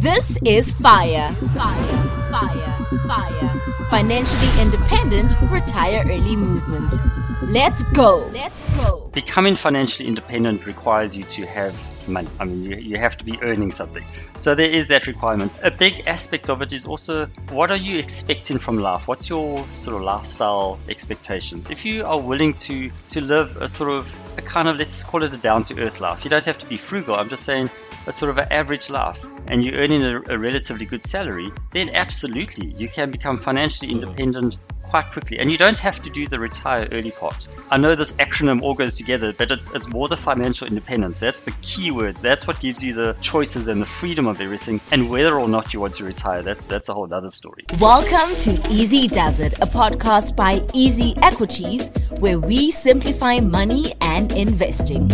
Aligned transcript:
This 0.00 0.38
is 0.46 0.72
Fire. 0.72 1.30
Fire, 1.52 2.02
fire, 2.32 2.72
fire. 3.06 3.60
Financially 3.90 4.62
independent, 4.62 5.34
retire 5.50 6.02
early 6.06 6.36
movement. 6.36 6.94
Let's 7.42 7.82
go. 7.92 8.26
Let's 8.32 8.76
go. 8.78 8.99
Becoming 9.12 9.56
financially 9.56 10.08
independent 10.08 10.66
requires 10.66 11.16
you 11.16 11.24
to 11.24 11.46
have 11.46 11.74
money. 12.08 12.28
I 12.38 12.44
mean, 12.44 12.64
you, 12.64 12.76
you 12.76 12.96
have 12.98 13.16
to 13.18 13.24
be 13.24 13.38
earning 13.42 13.72
something. 13.72 14.04
So 14.38 14.54
there 14.54 14.70
is 14.70 14.88
that 14.88 15.06
requirement. 15.06 15.52
A 15.62 15.70
big 15.70 16.04
aspect 16.06 16.48
of 16.48 16.62
it 16.62 16.72
is 16.72 16.86
also 16.86 17.26
what 17.50 17.70
are 17.70 17.76
you 17.76 17.98
expecting 17.98 18.58
from 18.58 18.78
life? 18.78 19.08
What's 19.08 19.28
your 19.28 19.66
sort 19.74 19.96
of 19.96 20.02
lifestyle 20.02 20.78
expectations? 20.88 21.70
If 21.70 21.84
you 21.84 22.04
are 22.04 22.20
willing 22.20 22.54
to 22.54 22.90
to 23.10 23.20
live 23.20 23.56
a 23.56 23.66
sort 23.66 23.90
of 23.90 24.18
a 24.38 24.42
kind 24.42 24.68
of 24.68 24.76
let's 24.76 25.02
call 25.02 25.22
it 25.22 25.34
a 25.34 25.38
down 25.38 25.64
to 25.64 25.80
earth 25.82 26.00
life. 26.00 26.24
You 26.24 26.30
don't 26.30 26.44
have 26.44 26.58
to 26.58 26.66
be 26.66 26.76
frugal. 26.76 27.16
I'm 27.16 27.28
just 27.28 27.44
saying 27.44 27.70
a 28.06 28.12
sort 28.12 28.30
of 28.30 28.38
an 28.38 28.46
average 28.50 28.90
life 28.90 29.24
and 29.48 29.64
you're 29.64 29.74
earning 29.74 30.02
a, 30.02 30.20
a 30.28 30.38
relatively 30.38 30.86
good 30.86 31.02
salary, 31.02 31.52
then 31.72 31.90
absolutely 31.90 32.74
you 32.78 32.88
can 32.88 33.10
become 33.10 33.36
financially 33.36 33.92
independent 33.92 34.56
quite 34.90 35.12
quickly. 35.12 35.38
And 35.38 35.50
you 35.50 35.56
don't 35.56 35.78
have 35.78 36.02
to 36.02 36.10
do 36.10 36.26
the 36.26 36.40
retire 36.40 36.88
early 36.90 37.12
part. 37.12 37.48
I 37.70 37.76
know 37.76 37.94
this 37.94 38.12
acronym 38.14 38.60
all 38.60 38.74
goes 38.74 38.94
together, 38.94 39.32
but 39.32 39.50
it's 39.50 39.88
more 39.88 40.08
the 40.08 40.16
financial 40.16 40.66
independence. 40.66 41.20
That's 41.20 41.42
the 41.42 41.52
key 41.62 41.92
word. 41.92 42.16
That's 42.16 42.48
what 42.48 42.58
gives 42.58 42.82
you 42.82 42.92
the 42.92 43.16
choices 43.20 43.68
and 43.68 43.80
the 43.80 43.86
freedom 43.86 44.26
of 44.26 44.40
everything. 44.40 44.80
And 44.90 45.08
whether 45.08 45.38
or 45.38 45.48
not 45.48 45.72
you 45.72 45.80
want 45.80 45.94
to 45.94 46.04
retire, 46.04 46.42
that, 46.42 46.58
that's 46.68 46.88
a 46.88 46.94
whole 46.94 47.12
other 47.14 47.28
story. 47.28 47.64
Welcome 47.78 48.34
to 48.36 48.50
Easy 48.68 49.06
Does 49.06 49.38
It, 49.38 49.52
a 49.60 49.66
podcast 49.66 50.34
by 50.34 50.66
Easy 50.74 51.14
Equities, 51.22 51.88
where 52.18 52.40
we 52.40 52.72
simplify 52.72 53.38
money 53.38 53.94
and 54.00 54.32
investing. 54.32 55.08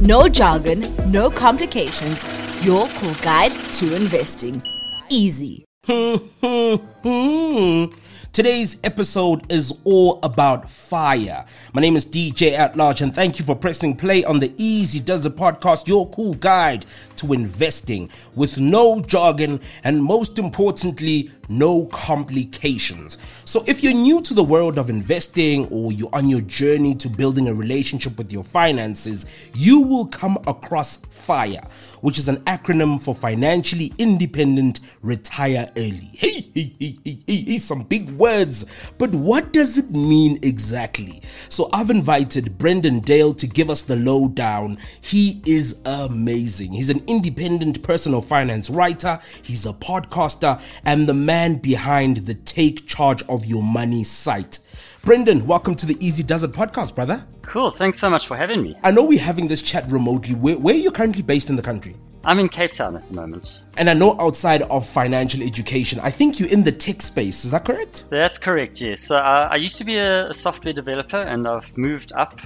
No 0.00 0.30
jargon, 0.30 0.80
no 1.12 1.30
complications. 1.30 2.24
Your 2.64 2.86
cool 2.86 3.14
guide 3.22 3.52
to 3.52 3.94
investing. 3.94 4.62
Easy. 5.10 5.66
Today's 8.32 8.78
episode 8.84 9.50
is 9.50 9.76
all 9.82 10.20
about 10.22 10.70
fire. 10.70 11.44
My 11.72 11.80
name 11.80 11.96
is 11.96 12.06
DJ 12.06 12.52
At 12.52 12.76
Large, 12.76 13.02
and 13.02 13.12
thank 13.12 13.40
you 13.40 13.44
for 13.44 13.56
pressing 13.56 13.96
play 13.96 14.22
on 14.22 14.38
the 14.38 14.54
Easy 14.56 15.00
Does 15.00 15.26
It 15.26 15.34
podcast, 15.34 15.88
your 15.88 16.08
cool 16.10 16.34
guide 16.34 16.86
to 17.16 17.32
investing 17.32 18.08
with 18.36 18.60
no 18.60 19.00
jargon 19.00 19.60
and 19.82 20.04
most 20.04 20.38
importantly, 20.38 21.32
no 21.48 21.86
complications. 21.86 23.18
So, 23.44 23.64
if 23.66 23.82
you're 23.82 23.92
new 23.92 24.22
to 24.22 24.32
the 24.32 24.44
world 24.44 24.78
of 24.78 24.88
investing 24.88 25.66
or 25.66 25.90
you're 25.90 26.14
on 26.14 26.28
your 26.28 26.40
journey 26.42 26.94
to 26.94 27.08
building 27.08 27.48
a 27.48 27.54
relationship 27.54 28.16
with 28.16 28.32
your 28.32 28.44
finances, 28.44 29.50
you 29.54 29.80
will 29.80 30.06
come 30.06 30.38
across 30.46 30.98
FIRE, 30.98 31.62
which 32.00 32.18
is 32.18 32.28
an 32.28 32.36
acronym 32.44 33.02
for 33.02 33.14
Financially 33.14 33.92
Independent 33.98 34.78
Retire 35.02 35.68
Early. 35.76 36.10
Hey, 36.12 36.48
hey, 36.54 36.72
hey, 36.78 36.98
hey, 37.04 37.18
hey, 37.26 37.58
some 37.58 37.82
big 37.82 38.08
words, 38.20 38.64
but 38.98 39.10
what 39.10 39.52
does 39.52 39.78
it 39.78 39.90
mean 39.90 40.38
exactly? 40.42 41.22
So, 41.48 41.68
I've 41.72 41.90
invited 41.90 42.58
Brendan 42.58 43.00
Dale 43.00 43.34
to 43.34 43.46
give 43.48 43.70
us 43.70 43.82
the 43.82 43.96
lowdown. 43.96 44.78
He 45.00 45.42
is 45.44 45.80
amazing. 45.84 46.72
He's 46.72 46.90
an 46.90 47.02
independent 47.08 47.82
personal 47.82 48.20
finance 48.20 48.70
writer, 48.70 49.18
he's 49.42 49.66
a 49.66 49.72
podcaster, 49.72 50.62
and 50.84 51.08
the 51.08 51.14
man 51.14 51.56
behind 51.56 52.18
the 52.18 52.34
Take 52.34 52.86
Charge 52.86 53.24
of 53.28 53.46
Your 53.46 53.62
Money 53.62 54.04
site. 54.04 54.60
Brendan, 55.02 55.46
welcome 55.46 55.74
to 55.76 55.86
the 55.86 55.96
Easy 55.98 56.22
Does 56.22 56.42
It 56.42 56.52
podcast, 56.52 56.94
brother. 56.94 57.24
Cool. 57.40 57.70
Thanks 57.70 57.98
so 57.98 58.10
much 58.10 58.26
for 58.26 58.36
having 58.36 58.62
me. 58.62 58.78
I 58.82 58.90
know 58.90 59.02
we're 59.02 59.18
having 59.18 59.48
this 59.48 59.62
chat 59.62 59.90
remotely. 59.90 60.34
Where, 60.34 60.58
where 60.58 60.74
are 60.74 60.78
you 60.78 60.90
currently 60.90 61.22
based 61.22 61.48
in 61.48 61.56
the 61.56 61.62
country? 61.62 61.96
I'm 62.24 62.38
in 62.38 62.48
Cape 62.48 62.72
Town 62.72 62.96
at 62.96 63.08
the 63.08 63.14
moment. 63.14 63.64
And 63.76 63.88
I 63.88 63.94
know 63.94 64.20
outside 64.20 64.62
of 64.62 64.86
financial 64.86 65.42
education, 65.42 66.00
I 66.00 66.10
think 66.10 66.38
you're 66.38 66.50
in 66.50 66.64
the 66.64 66.72
tech 66.72 67.00
space. 67.00 67.44
Is 67.44 67.50
that 67.50 67.64
correct? 67.64 68.04
That's 68.10 68.36
correct, 68.36 68.80
yes. 68.80 69.00
So 69.00 69.16
uh, 69.16 69.48
I 69.50 69.56
used 69.56 69.78
to 69.78 69.84
be 69.84 69.96
a, 69.96 70.28
a 70.28 70.34
software 70.34 70.74
developer 70.74 71.16
and 71.16 71.48
I've 71.48 71.76
moved 71.78 72.12
up 72.12 72.38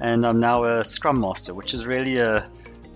and 0.00 0.26
I'm 0.26 0.40
now 0.40 0.64
a 0.64 0.82
Scrum 0.82 1.20
Master, 1.20 1.52
which 1.52 1.74
is 1.74 1.86
really 1.86 2.18
a 2.18 2.48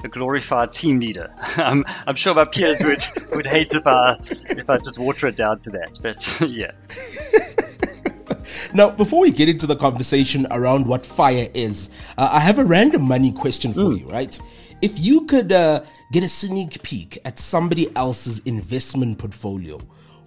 a 0.04 0.08
glorified 0.08 0.72
team 0.72 1.00
leader. 1.00 1.32
I'm, 1.56 1.84
I'm 2.06 2.14
sure 2.14 2.34
my 2.34 2.44
peers 2.44 2.78
would, 2.82 3.02
would 3.34 3.46
hate 3.46 3.72
if 3.72 3.86
I, 3.86 4.16
if 4.30 4.68
I 4.68 4.78
just 4.78 4.98
water 4.98 5.26
it 5.28 5.36
down 5.36 5.60
to 5.60 5.70
that, 5.70 5.98
but 6.02 6.40
yeah. 6.48 6.72
Now, 8.74 8.90
before 8.90 9.20
we 9.20 9.30
get 9.30 9.48
into 9.48 9.66
the 9.66 9.76
conversation 9.76 10.46
around 10.50 10.86
what 10.86 11.06
fire 11.06 11.48
is, 11.54 11.88
uh, 12.18 12.28
I 12.32 12.40
have 12.40 12.58
a 12.58 12.64
random 12.64 13.02
money 13.02 13.32
question 13.32 13.72
for 13.72 13.80
mm. 13.80 14.00
you, 14.00 14.06
right? 14.08 14.38
If 14.82 14.98
you 14.98 15.22
could 15.22 15.52
uh, 15.52 15.82
get 16.12 16.22
a 16.22 16.28
sneak 16.28 16.82
peek 16.82 17.18
at 17.24 17.38
somebody 17.38 17.94
else's 17.96 18.40
investment 18.40 19.18
portfolio, 19.18 19.78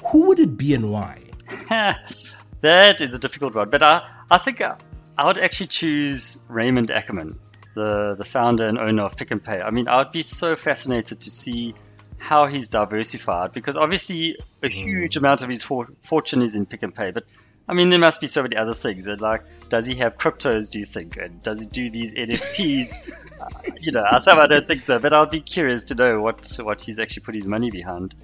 who 0.07 0.25
would 0.25 0.39
it 0.39 0.57
be 0.57 0.73
and 0.73 0.91
why? 0.91 1.21
that 1.69 3.01
is 3.01 3.13
a 3.13 3.19
difficult 3.19 3.55
one, 3.55 3.69
but 3.69 3.83
I, 3.83 4.07
I 4.29 4.37
think 4.37 4.61
I, 4.61 4.77
I 5.17 5.25
would 5.25 5.37
actually 5.37 5.67
choose 5.67 6.39
Raymond 6.47 6.91
Ackerman 6.91 7.37
the 7.75 8.15
the 8.15 8.25
founder 8.25 8.67
and 8.67 8.77
owner 8.77 9.03
of 9.03 9.15
Pick 9.15 9.31
n 9.31 9.39
Pay. 9.39 9.59
I 9.61 9.71
mean, 9.71 9.87
I 9.87 9.97
would 9.99 10.11
be 10.11 10.21
so 10.21 10.55
fascinated 10.55 11.21
to 11.21 11.31
see 11.31 11.75
how 12.17 12.47
he's 12.47 12.69
diversified 12.69 13.53
because 13.53 13.77
obviously 13.77 14.37
a 14.61 14.67
hmm. 14.67 14.73
huge 14.73 15.15
amount 15.15 15.41
of 15.41 15.49
his 15.49 15.63
for- 15.63 15.89
fortune 16.03 16.41
is 16.41 16.55
in 16.55 16.65
Pick 16.65 16.83
n 16.83 16.91
Pay, 16.91 17.11
but 17.11 17.25
I 17.69 17.73
mean, 17.73 17.89
there 17.89 17.99
must 17.99 18.19
be 18.19 18.25
so 18.25 18.41
many 18.41 18.57
other 18.57 18.73
things. 18.73 19.05
And 19.05 19.21
like, 19.21 19.43
does 19.69 19.85
he 19.85 19.95
have 19.97 20.17
cryptos? 20.17 20.71
Do 20.71 20.79
you 20.79 20.85
think? 20.85 21.17
And 21.17 21.41
does 21.43 21.61
he 21.61 21.67
do 21.67 21.89
these 21.91 22.15
NFTs? 22.15 22.91
uh, 23.41 23.71
you 23.79 23.91
know, 23.91 24.01
I, 24.01 24.17
I 24.25 24.47
don't 24.47 24.65
think 24.65 24.85
so, 24.85 24.97
but 24.97 25.13
I'll 25.13 25.27
be 25.27 25.39
curious 25.39 25.83
to 25.85 25.95
know 25.95 26.19
what 26.19 26.57
what 26.63 26.81
he's 26.81 26.97
actually 26.97 27.23
put 27.23 27.35
his 27.35 27.47
money 27.47 27.69
behind. 27.69 28.15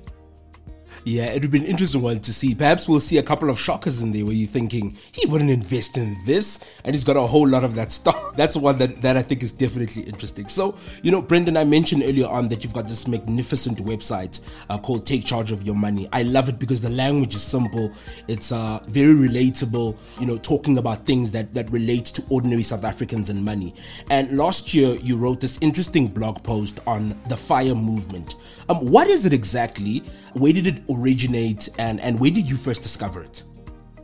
Yeah, 1.08 1.26
it 1.26 1.44
would 1.44 1.52
be 1.52 1.60
an 1.60 1.66
interesting 1.66 2.02
one 2.02 2.20
to 2.22 2.34
see. 2.34 2.56
Perhaps 2.56 2.90
we'll 2.90 3.00
see 3.00 3.20
a 3.20 3.24
couple 3.24 3.52
of 3.52 3.60
shockers 3.60 4.02
in 4.02 4.12
there 4.12 4.26
where 4.26 4.34
you're 4.34 4.50
thinking 4.50 4.98
he 5.12 5.28
wouldn't 5.28 5.52
invest 5.52 6.00
in 6.00 6.18
this, 6.26 6.60
and 6.84 6.96
he's 6.96 7.04
got 7.04 7.16
a 7.16 7.22
whole 7.22 7.48
lot 7.48 7.64
of 7.64 7.76
that 7.76 7.92
stock. 7.92 8.36
That's 8.36 8.58
one 8.58 8.80
that, 8.80 9.04
that 9.04 9.16
I 9.16 9.22
think 9.22 9.44
is 9.44 9.52
definitely 9.52 10.02
interesting. 10.02 10.48
So, 10.48 10.76
you 11.04 11.12
know, 11.12 11.22
Brendan, 11.22 11.58
I 11.58 11.64
mentioned 11.64 12.02
earlier 12.02 12.26
on 12.26 12.48
that 12.48 12.64
you've 12.64 12.74
got 12.74 12.88
this 12.88 13.08
magnificent 13.08 13.86
website 13.86 14.40
uh, 14.68 14.80
called 14.80 15.06
Take 15.06 15.26
Charge 15.26 15.52
of 15.52 15.62
Your 15.62 15.76
Money. 15.76 16.10
I 16.12 16.24
love 16.24 16.50
it 16.50 16.58
because 16.58 16.82
the 16.82 16.90
language 16.90 17.36
is 17.36 17.44
simple, 17.44 17.92
it's 18.28 18.52
uh, 18.52 18.80
very 18.88 19.14
relatable, 19.14 19.96
you 20.20 20.26
know, 20.26 20.40
talking 20.40 20.80
about 20.80 21.06
things 21.06 21.30
that, 21.32 21.54
that 21.54 21.70
relate 21.70 22.06
to 22.06 22.24
ordinary 22.32 22.64
South 22.64 22.84
Africans 22.84 23.30
and 23.30 23.46
money. 23.46 23.76
And 24.10 24.36
last 24.36 24.74
year, 24.74 24.96
you 24.96 25.18
wrote 25.18 25.40
this 25.40 25.60
interesting 25.62 26.08
blog 26.08 26.42
post 26.42 26.80
on 26.88 27.16
the 27.30 27.38
FIRE 27.38 27.76
movement. 27.76 28.38
Um, 28.70 28.78
what 28.78 29.08
is 29.08 29.26
it 29.26 29.34
exactly? 29.34 30.00
Where 30.34 30.52
did 30.52 30.66
it 30.66 30.82
originate, 30.96 31.70
and, 31.78 32.00
and 32.00 32.20
where 32.20 32.32
did 32.32 32.50
you 32.50 32.56
first 32.56 32.82
discover 32.84 33.22
it? 33.22 33.44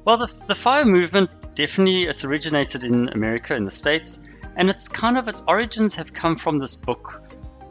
Well, 0.06 0.18
the, 0.18 0.40
the 0.48 0.56
fire 0.56 0.86
movement 0.86 1.30
definitely 1.56 2.04
it's 2.04 2.26
originated 2.26 2.84
in 2.84 3.10
America, 3.10 3.56
in 3.56 3.66
the 3.66 3.72
States, 3.72 4.28
and 4.56 4.70
it's 4.70 4.88
kind 4.88 5.18
of 5.18 5.28
its 5.28 5.44
origins 5.48 5.96
have 5.96 6.14
come 6.14 6.36
from 6.36 6.60
this 6.60 6.76
book. 6.76 7.24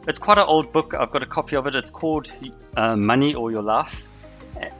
It's 0.07 0.19
quite 0.19 0.37
an 0.37 0.45
old 0.45 0.71
book. 0.71 0.93
I've 0.97 1.11
got 1.11 1.23
a 1.23 1.27
copy 1.27 1.55
of 1.55 1.67
it. 1.67 1.75
It's 1.75 1.89
called 1.89 2.31
uh, 2.75 2.95
Money 2.95 3.35
or 3.35 3.51
Your 3.51 3.61
Life, 3.61 4.07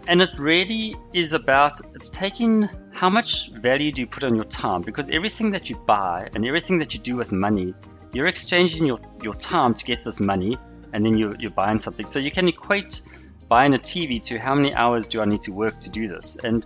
and 0.08 0.22
it 0.22 0.32
really 0.38 0.96
is 1.14 1.34
about 1.34 1.80
it's 1.94 2.10
taking 2.10 2.70
how 2.92 3.10
much 3.10 3.50
value 3.50 3.92
do 3.92 4.02
you 4.02 4.08
put 4.08 4.24
on 4.24 4.36
your 4.36 4.46
time 4.46 4.82
because 4.82 5.10
everything 5.10 5.52
that 5.52 5.70
you 5.70 5.76
buy 5.76 6.30
and 6.36 6.46
everything 6.46 6.78
that 6.80 6.94
you 6.94 7.00
do 7.00 7.16
with 7.16 7.32
money, 7.32 7.74
you're 8.14 8.28
exchanging 8.28 8.86
your, 8.86 9.00
your 9.24 9.34
time 9.34 9.74
to 9.74 9.84
get 9.86 10.04
this 10.04 10.20
money, 10.20 10.58
and 10.94 11.06
then 11.06 11.18
you, 11.18 11.34
you're 11.40 11.52
buying 11.52 11.80
something. 11.80 12.06
So 12.06 12.20
you 12.20 12.32
can 12.32 12.48
equate 12.48 13.02
buying 13.52 13.74
a 13.74 13.78
TV 13.78 14.18
to 14.22 14.40
how 14.40 14.56
many 14.56 14.74
hours 14.74 15.10
do 15.10 15.20
I 15.20 15.26
need 15.26 15.42
to 15.42 15.52
work 15.52 15.78
to 15.82 15.90
do 15.90 16.08
this? 16.08 16.38
And 16.42 16.66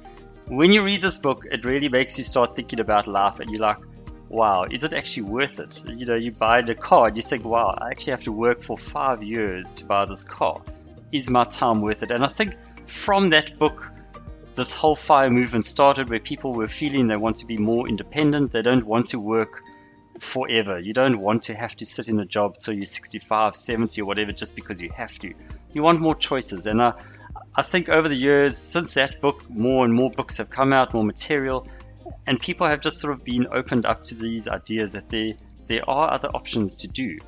when 0.50 0.72
you 0.72 0.84
read 0.84 1.02
this 1.02 1.18
book, 1.18 1.44
it 1.52 1.66
really 1.66 1.90
makes 1.90 2.20
you 2.20 2.24
start 2.24 2.56
thinking 2.56 2.80
about 2.80 3.08
life 3.08 3.40
and 3.40 3.50
you're 3.50 3.60
like, 3.60 3.80
wow, 4.30 4.68
is 4.70 4.84
it 4.84 4.94
actually 4.94 5.24
worth 5.24 5.60
it? 5.60 5.84
You 5.88 6.06
know, 6.06 6.14
you 6.14 6.32
buy 6.32 6.62
the 6.62 6.76
car 6.76 7.08
and 7.08 7.18
you 7.18 7.24
think, 7.24 7.44
wow, 7.44 7.76
I 7.76 7.90
actually 7.90 8.12
have 8.12 8.24
to 8.26 8.32
work 8.32 8.62
for 8.62 8.78
five 8.78 9.24
years 9.24 9.72
to 9.74 9.86
buy 9.86 10.06
this 10.06 10.24
car. 10.24 10.62
Is 11.12 11.28
my 11.28 11.44
time 11.44 11.82
worth 11.82 12.04
it? 12.04 12.12
And 12.12 12.24
I 12.24 12.28
think 12.28 12.56
from 12.86 13.30
that 13.30 13.58
book, 13.58 13.92
this 14.54 14.72
whole 14.72 14.94
fire 14.94 15.32
movement 15.32 15.66
started 15.66 16.12
where 16.12 16.20
people 16.20 16.54
were 16.54 16.68
feeling 16.68 17.08
they 17.08 17.18
want 17.18 17.38
to 17.38 17.48
be 17.48 17.58
more 17.58 17.90
independent. 17.90 18.52
They 18.52 18.62
don't 18.62 18.86
want 18.86 19.08
to 19.08 19.20
work 19.20 19.64
forever. 20.20 20.80
You 20.80 20.94
don't 20.94 21.18
want 21.20 21.44
to 21.44 21.56
have 21.56 21.76
to 21.78 21.86
sit 21.88 22.10
in 22.10 22.20
a 22.20 22.26
job 22.26 22.60
till 22.60 22.76
you're 22.76 22.86
65, 22.86 23.56
70, 23.56 24.02
or 24.02 24.06
whatever 24.06 24.34
just 24.34 24.56
because 24.56 24.80
you 24.80 24.92
have 24.96 25.18
to. 25.18 25.34
You 25.76 25.84
want 25.84 26.00
more 26.00 26.16
choices. 26.16 26.66
And 26.68 26.82
I, 26.82 26.94
I 27.54 27.62
think 27.62 27.90
over 27.90 28.08
the 28.08 28.16
years, 28.16 28.58
since 28.58 28.94
that 28.94 29.20
book, 29.20 29.50
more 29.50 29.84
and 29.84 29.94
more 29.94 30.10
books 30.10 30.38
have 30.38 30.50
come 30.50 30.72
out, 30.72 30.94
more 30.94 31.04
material, 31.04 31.68
and 32.26 32.40
people 32.40 32.66
have 32.66 32.80
just 32.80 33.00
sort 33.00 33.12
of 33.12 33.26
been 33.26 33.48
opened 33.52 33.86
up 33.86 34.06
to 34.06 34.16
these 34.16 34.48
ideas 34.48 34.94
that 34.94 35.10
there, 35.10 35.34
there 35.68 35.88
are 35.88 36.14
other 36.14 36.30
options 36.30 36.78
to 36.78 36.88
do. 36.88 37.20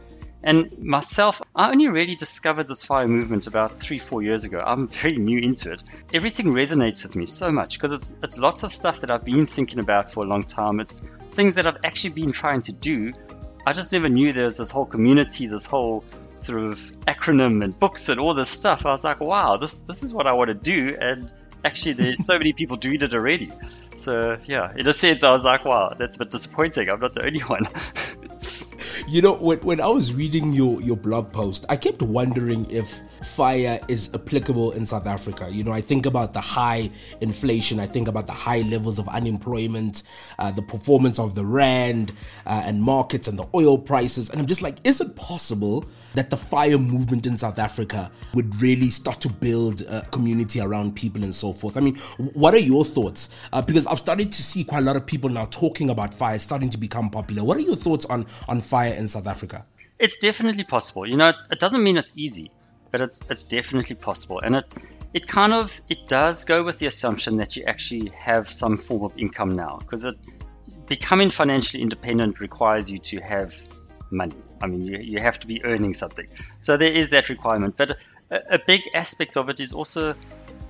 And 0.41 0.79
myself, 0.79 1.41
I 1.53 1.71
only 1.71 1.89
really 1.89 2.15
discovered 2.15 2.69
this 2.69 2.85
fire 2.85 3.05
movement 3.05 3.47
about 3.47 3.79
three, 3.79 3.99
four 3.99 4.23
years 4.23 4.45
ago. 4.45 4.59
I'm 4.65 4.87
very 5.03 5.17
new 5.17 5.39
into 5.39 5.73
it. 5.73 5.83
Everything 6.13 6.45
resonates 6.47 7.03
with 7.03 7.17
me 7.17 7.25
so 7.25 7.51
much 7.51 7.77
because 7.77 7.91
it's, 7.91 8.15
it's 8.23 8.39
lots 8.39 8.63
of 8.63 8.71
stuff 8.71 9.01
that 9.01 9.11
I've 9.11 9.25
been 9.25 9.45
thinking 9.45 9.79
about 9.79 10.13
for 10.13 10.23
a 10.23 10.27
long 10.27 10.43
time. 10.43 10.79
It's 10.79 11.01
things 11.31 11.55
that 11.55 11.67
I've 11.67 11.83
actually 11.83 12.11
been 12.11 12.31
trying 12.31 12.61
to 12.61 12.71
do. 12.71 13.11
I 13.65 13.73
just 13.73 13.91
never 13.91 14.07
knew 14.07 14.31
there 14.31 14.45
was 14.45 14.57
this 14.57 14.71
whole 14.71 14.85
community, 14.85 15.47
this 15.47 15.65
whole 15.65 16.05
sort 16.37 16.63
of 16.63 16.79
acronym 17.07 17.63
and 17.63 17.77
books 17.77 18.09
and 18.09 18.19
all 18.19 18.33
this 18.33 18.49
stuff. 18.49 18.85
I 18.85 18.91
was 18.91 19.03
like, 19.03 19.19
wow, 19.19 19.55
this 19.55 19.79
this 19.81 20.03
is 20.03 20.13
what 20.13 20.27
I 20.27 20.33
want 20.33 20.49
to 20.49 20.53
do, 20.53 20.97
and 20.99 21.31
actually, 21.63 21.93
there's 21.93 22.17
so 22.27 22.37
many 22.37 22.53
people 22.53 22.77
doing 22.77 23.01
it 23.01 23.13
already. 23.13 23.51
So 23.95 24.37
yeah, 24.45 24.73
in 24.75 24.87
a 24.87 24.93
sense, 24.93 25.23
I 25.23 25.31
was 25.31 25.43
like, 25.43 25.65
wow, 25.65 25.93
that's 25.97 26.15
a 26.15 26.19
bit 26.19 26.31
disappointing. 26.31 26.89
I'm 26.89 26.99
not 26.99 27.13
the 27.13 27.25
only 27.25 27.41
one. 27.41 27.65
you 29.07 29.21
know, 29.21 29.33
when, 29.33 29.59
when 29.59 29.81
I 29.81 29.87
was 29.87 30.13
reading 30.13 30.53
your, 30.53 30.81
your 30.81 30.97
blog 30.97 31.31
post, 31.31 31.65
I 31.69 31.75
kept 31.77 32.01
wondering 32.01 32.69
if 32.69 33.01
fire 33.27 33.79
is 33.87 34.09
applicable 34.13 34.71
in 34.71 34.85
South 34.85 35.05
Africa. 35.05 35.49
You 35.51 35.63
know, 35.63 35.71
I 35.71 35.81
think 35.81 36.05
about 36.05 36.33
the 36.33 36.41
high 36.41 36.89
inflation, 37.21 37.79
I 37.79 37.85
think 37.85 38.07
about 38.07 38.25
the 38.25 38.33
high 38.33 38.61
levels 38.61 38.97
of 38.97 39.07
unemployment, 39.09 40.03
uh, 40.39 40.51
the 40.51 40.61
performance 40.61 41.19
of 41.19 41.35
the 41.35 41.45
rand 41.45 42.13
uh, 42.45 42.63
and 42.65 42.81
markets 42.81 43.27
and 43.27 43.37
the 43.37 43.47
oil 43.53 43.77
prices, 43.77 44.29
and 44.29 44.39
I'm 44.39 44.47
just 44.47 44.61
like, 44.61 44.77
is 44.83 45.01
it 45.01 45.15
possible 45.15 45.85
that 46.15 46.29
the 46.29 46.37
fire 46.37 46.77
movement 46.77 47.25
in 47.25 47.37
South 47.37 47.59
Africa 47.59 48.09
would 48.33 48.59
really 48.61 48.89
start 48.89 49.21
to 49.21 49.29
build 49.29 49.81
a 49.81 50.01
community 50.11 50.59
around 50.61 50.95
people 50.95 51.23
and 51.23 51.35
so 51.35 51.53
forth? 51.53 51.77
I 51.77 51.81
mean, 51.81 51.95
what 52.33 52.53
are 52.53 52.59
your 52.59 52.85
thoughts? 52.85 53.29
Uh, 53.51 53.61
because 53.61 53.85
I've 53.87 53.99
started 53.99 54.31
to 54.31 54.41
see 54.41 54.63
quite 54.63 54.79
a 54.79 54.85
lot 54.85 54.95
of 54.95 55.05
people 55.05 55.29
now 55.29 55.45
talking 55.45 55.89
about 55.89 56.13
fire 56.13 56.39
starting 56.39 56.69
to 56.69 56.77
become 56.77 57.09
popular. 57.09 57.43
What 57.43 57.57
are 57.57 57.61
your 57.61 57.75
thoughts 57.75 58.05
on 58.05 58.25
on 58.47 58.61
fire 58.61 58.93
in 58.93 59.07
South 59.07 59.27
Africa? 59.27 59.65
It's 59.99 60.17
definitely 60.17 60.63
possible. 60.63 61.07
You 61.07 61.17
know, 61.17 61.33
it 61.51 61.59
doesn't 61.59 61.83
mean 61.83 61.97
it's 61.97 62.13
easy 62.15 62.51
but 62.91 63.01
it's 63.01 63.21
it's 63.29 63.45
definitely 63.45 63.95
possible, 63.95 64.39
and 64.39 64.55
it 64.55 64.65
it 65.13 65.27
kind 65.27 65.53
of 65.53 65.81
it 65.89 66.07
does 66.07 66.45
go 66.45 66.63
with 66.63 66.79
the 66.79 66.85
assumption 66.85 67.37
that 67.37 67.55
you 67.55 67.63
actually 67.65 68.11
have 68.15 68.49
some 68.49 68.77
form 68.77 69.03
of 69.03 69.17
income 69.17 69.55
now, 69.55 69.77
because 69.77 70.05
it 70.05 70.15
becoming 70.87 71.29
financially 71.29 71.81
independent 71.81 72.39
requires 72.39 72.89
you 72.91 72.97
to 72.97 73.19
have 73.19 73.53
money. 74.09 74.35
I 74.61 74.67
mean, 74.67 74.81
you, 74.81 74.97
you 74.97 75.19
have 75.19 75.39
to 75.39 75.47
be 75.47 75.63
earning 75.63 75.93
something, 75.93 76.27
so 76.59 76.77
there 76.77 76.91
is 76.91 77.11
that 77.11 77.29
requirement. 77.29 77.75
But 77.77 77.97
a, 78.31 78.55
a 78.55 78.59
big 78.65 78.81
aspect 78.93 79.37
of 79.37 79.49
it 79.49 79.59
is 79.59 79.73
also 79.73 80.15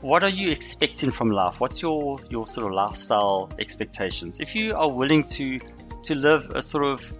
what 0.01 0.23
are 0.23 0.29
you 0.29 0.49
expecting 0.51 1.11
from 1.11 1.31
life? 1.31 1.59
What's 1.59 1.81
your 1.81 2.19
your 2.29 2.45
sort 2.45 2.67
of 2.67 2.73
lifestyle 2.73 3.49
expectations? 3.59 4.39
If 4.39 4.55
you 4.55 4.75
are 4.75 4.89
willing 4.89 5.23
to 5.23 5.59
to 6.03 6.15
live 6.15 6.51
a 6.51 6.61
sort 6.61 6.85
of 6.85 7.13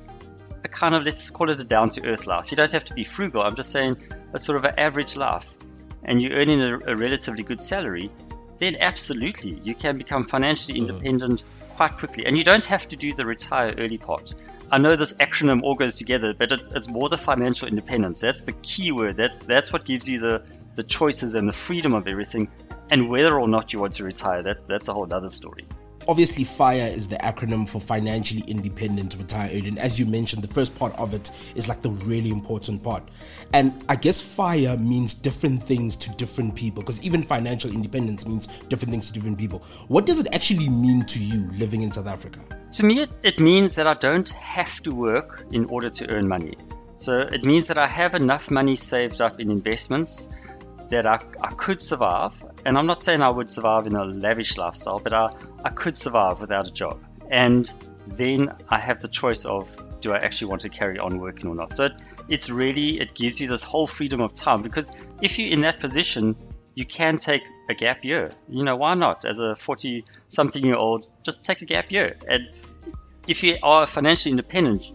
a 0.64 0.68
kind 0.68 0.96
of 0.96 1.04
let's 1.04 1.30
call 1.30 1.50
it 1.50 1.60
a 1.60 1.64
down 1.64 1.90
to 1.90 2.06
earth 2.06 2.28
life. 2.28 2.52
You 2.52 2.58
don't 2.58 2.72
have 2.72 2.86
to 2.86 2.94
be 2.94 3.04
frugal. 3.04 3.42
I'm 3.42 3.56
just 3.56 3.72
saying 3.72 3.98
a 4.34 4.40
sort 4.40 4.58
of 4.58 4.64
an 4.64 4.74
average 4.78 5.16
life, 5.16 5.56
and 6.04 6.22
you're 6.22 6.34
earning 6.34 6.62
a, 6.62 6.80
a 6.80 6.96
relatively 6.96 7.44
good 7.44 7.62
salary, 7.62 8.12
then 8.58 8.78
absolutely 8.80 9.60
you 9.64 9.76
can 9.76 9.98
become 9.98 10.24
financially 10.24 10.80
mm-hmm. 10.80 10.90
independent 10.90 11.44
mm. 11.44 11.76
quite 11.76 11.98
quickly. 11.98 12.26
And 12.26 12.38
you 12.38 12.44
don't 12.44 12.66
have 12.66 12.88
to 12.90 12.96
do 12.96 13.14
the 13.14 13.26
retire 13.26 13.74
early 13.78 13.98
part. 13.98 14.34
I 14.70 14.80
know 14.80 14.96
this 14.96 15.14
acronym 15.14 15.62
all 15.64 15.76
goes 15.76 15.96
together, 15.96 16.34
but 16.34 16.52
it's, 16.52 16.70
it's 16.70 16.90
more 16.90 17.08
the 17.08 17.18
financial 17.18 17.68
independence. 17.68 18.22
That's 18.22 18.44
the 18.44 18.52
key 18.52 18.92
word. 18.92 19.16
That's 19.16 19.40
that's 19.40 19.72
what 19.72 19.86
gives 19.86 20.10
you 20.10 20.20
the 20.20 20.44
the 20.76 20.84
choices 20.84 21.36
and 21.36 21.48
the 21.48 21.54
freedom 21.54 21.94
of 21.94 22.08
everything. 22.08 22.50
And 22.90 23.10
whether 23.10 23.38
or 23.40 23.48
not 23.48 23.74
you 23.74 23.80
want 23.80 23.94
to 23.94 24.04
retire, 24.04 24.44
that 24.44 24.68
that's 24.68 24.88
a 24.88 24.94
whole 24.94 25.12
other 25.14 25.30
story 25.30 25.66
obviously 26.08 26.44
fire 26.44 26.88
is 26.88 27.08
the 27.08 27.18
acronym 27.18 27.68
for 27.68 27.80
financially 27.80 28.44
independent 28.48 29.16
retire 29.18 29.50
early 29.54 29.68
and 29.68 29.80
as 29.80 30.00
you 30.00 30.06
mentioned 30.06 30.44
the 30.44 30.54
first 30.54 30.78
part 30.78 30.98
of 30.98 31.14
it 31.14 31.32
is 31.56 31.68
like 31.68 31.82
the 31.82 31.90
really 31.90 32.30
important 32.30 32.82
part. 32.84 33.04
And 33.54 33.74
i 33.90 33.96
guess 33.96 34.22
fire 34.22 34.78
means 34.78 35.14
different 35.14 35.64
things 35.64 35.96
to 35.98 36.10
different 36.12 36.56
people 36.56 36.84
because 36.84 37.02
even 37.04 37.24
financial 37.24 37.72
independence 37.72 38.28
means 38.28 38.48
different 38.70 38.92
things 38.92 39.08
to 39.08 39.14
different 39.14 39.38
people. 39.38 39.60
What 39.88 40.06
does 40.06 40.20
it 40.20 40.28
actually 40.34 40.70
mean 40.70 41.06
to 41.06 41.20
you 41.20 41.50
living 41.54 41.82
in 41.82 41.92
south 41.92 42.08
africa? 42.08 42.40
To 42.74 42.86
me 42.86 43.02
it, 43.02 43.10
it 43.24 43.40
means 43.40 43.76
that 43.76 43.88
i 43.88 43.94
don't 43.94 44.30
have 44.30 44.82
to 44.84 44.92
work 44.92 45.46
in 45.52 45.66
order 45.66 45.90
to 45.90 46.10
earn 46.10 46.28
money. 46.28 46.56
So 46.96 47.20
it 47.20 47.44
means 47.44 47.68
that 47.68 47.78
i 47.78 47.88
have 47.88 48.16
enough 48.16 48.50
money 48.50 48.76
saved 48.76 49.22
up 49.22 49.40
in 49.40 49.52
investments 49.52 50.34
that 50.90 51.06
I, 51.06 51.20
I 51.42 51.52
could 51.52 51.82
survive. 51.82 52.44
And 52.66 52.78
I'm 52.78 52.86
not 52.86 53.02
saying 53.02 53.22
I 53.22 53.30
would 53.30 53.50
survive 53.50 53.88
in 53.88 53.96
a 53.96 54.06
lavish 54.06 54.58
lifestyle, 54.58 55.00
but 55.00 55.14
I, 55.14 55.30
I 55.64 55.70
could 55.70 55.96
survive 55.96 56.42
without 56.42 56.68
a 56.68 56.72
job. 56.72 57.00
And 57.30 57.72
then 58.08 58.54
I 58.70 58.80
have 58.80 59.02
the 59.02 59.08
choice 59.08 59.46
of 59.46 59.76
do 60.00 60.14
I 60.14 60.18
actually 60.18 60.50
want 60.50 60.62
to 60.62 60.70
carry 60.70 61.00
on 61.00 61.20
working 61.20 61.50
or 61.50 61.56
not. 61.56 61.76
So 61.76 61.86
it, 61.86 61.94
it's 62.30 62.50
really, 62.50 63.00
it 63.00 63.14
gives 63.14 63.42
you 63.42 63.48
this 63.48 63.64
whole 63.64 63.88
freedom 63.88 64.22
of 64.22 64.34
time 64.34 64.62
because 64.62 64.92
if 65.22 65.40
you're 65.40 65.52
in 65.52 65.62
that 65.62 65.80
position, 65.80 66.36
you 66.76 66.86
can 66.86 67.18
take 67.18 67.42
a 67.70 67.74
gap 67.74 68.06
year. 68.06 68.32
You 68.48 68.64
know, 68.64 68.76
why 68.76 68.94
not? 68.94 69.26
As 69.26 69.40
a 69.40 69.56
40 69.56 70.06
something 70.28 70.64
year 70.64 70.76
old, 70.76 71.10
just 71.24 71.44
take 71.44 71.62
a 71.62 71.66
gap 71.66 71.92
year. 71.92 72.16
And 72.30 72.50
if 73.28 73.44
you 73.44 73.58
are 73.64 73.86
financially 73.88 74.32
independent, 74.32 74.92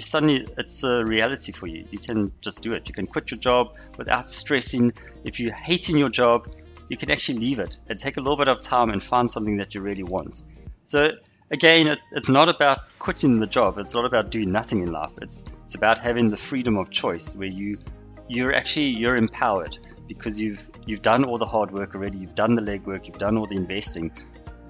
you 0.00 0.04
suddenly 0.04 0.46
it's 0.56 0.82
a 0.82 1.04
reality 1.04 1.52
for 1.52 1.66
you. 1.66 1.84
You 1.90 1.98
can 1.98 2.32
just 2.40 2.62
do 2.62 2.72
it. 2.72 2.88
You 2.88 2.94
can 2.94 3.06
quit 3.06 3.30
your 3.30 3.38
job 3.38 3.76
without 3.98 4.30
stressing. 4.30 4.94
If 5.24 5.40
you're 5.40 5.52
hating 5.52 5.98
your 5.98 6.08
job, 6.08 6.48
you 6.88 6.96
can 6.96 7.10
actually 7.10 7.38
leave 7.40 7.60
it 7.60 7.78
and 7.88 7.98
take 7.98 8.16
a 8.16 8.20
little 8.20 8.38
bit 8.38 8.48
of 8.48 8.60
time 8.60 8.88
and 8.90 9.02
find 9.02 9.30
something 9.30 9.58
that 9.58 9.74
you 9.74 9.82
really 9.82 10.02
want. 10.02 10.42
So 10.86 11.10
again, 11.50 11.86
it, 11.88 11.98
it's 12.12 12.30
not 12.30 12.48
about 12.48 12.78
quitting 12.98 13.40
the 13.40 13.46
job. 13.46 13.78
It's 13.78 13.94
not 13.94 14.06
about 14.06 14.30
doing 14.30 14.50
nothing 14.50 14.80
in 14.80 14.90
life. 14.90 15.12
It's 15.20 15.44
it's 15.64 15.74
about 15.74 15.98
having 15.98 16.30
the 16.30 16.38
freedom 16.38 16.78
of 16.78 16.90
choice 16.90 17.36
where 17.36 17.48
you 17.48 17.78
you're 18.26 18.54
actually 18.54 18.90
you're 19.02 19.16
empowered 19.16 19.76
because 20.08 20.40
you've 20.40 20.66
you've 20.86 21.02
done 21.02 21.24
all 21.24 21.36
the 21.36 21.46
hard 21.46 21.72
work 21.72 21.94
already. 21.94 22.18
You've 22.18 22.34
done 22.34 22.54
the 22.54 22.62
legwork. 22.62 23.06
You've 23.06 23.18
done 23.18 23.36
all 23.36 23.46
the 23.46 23.56
investing, 23.56 24.12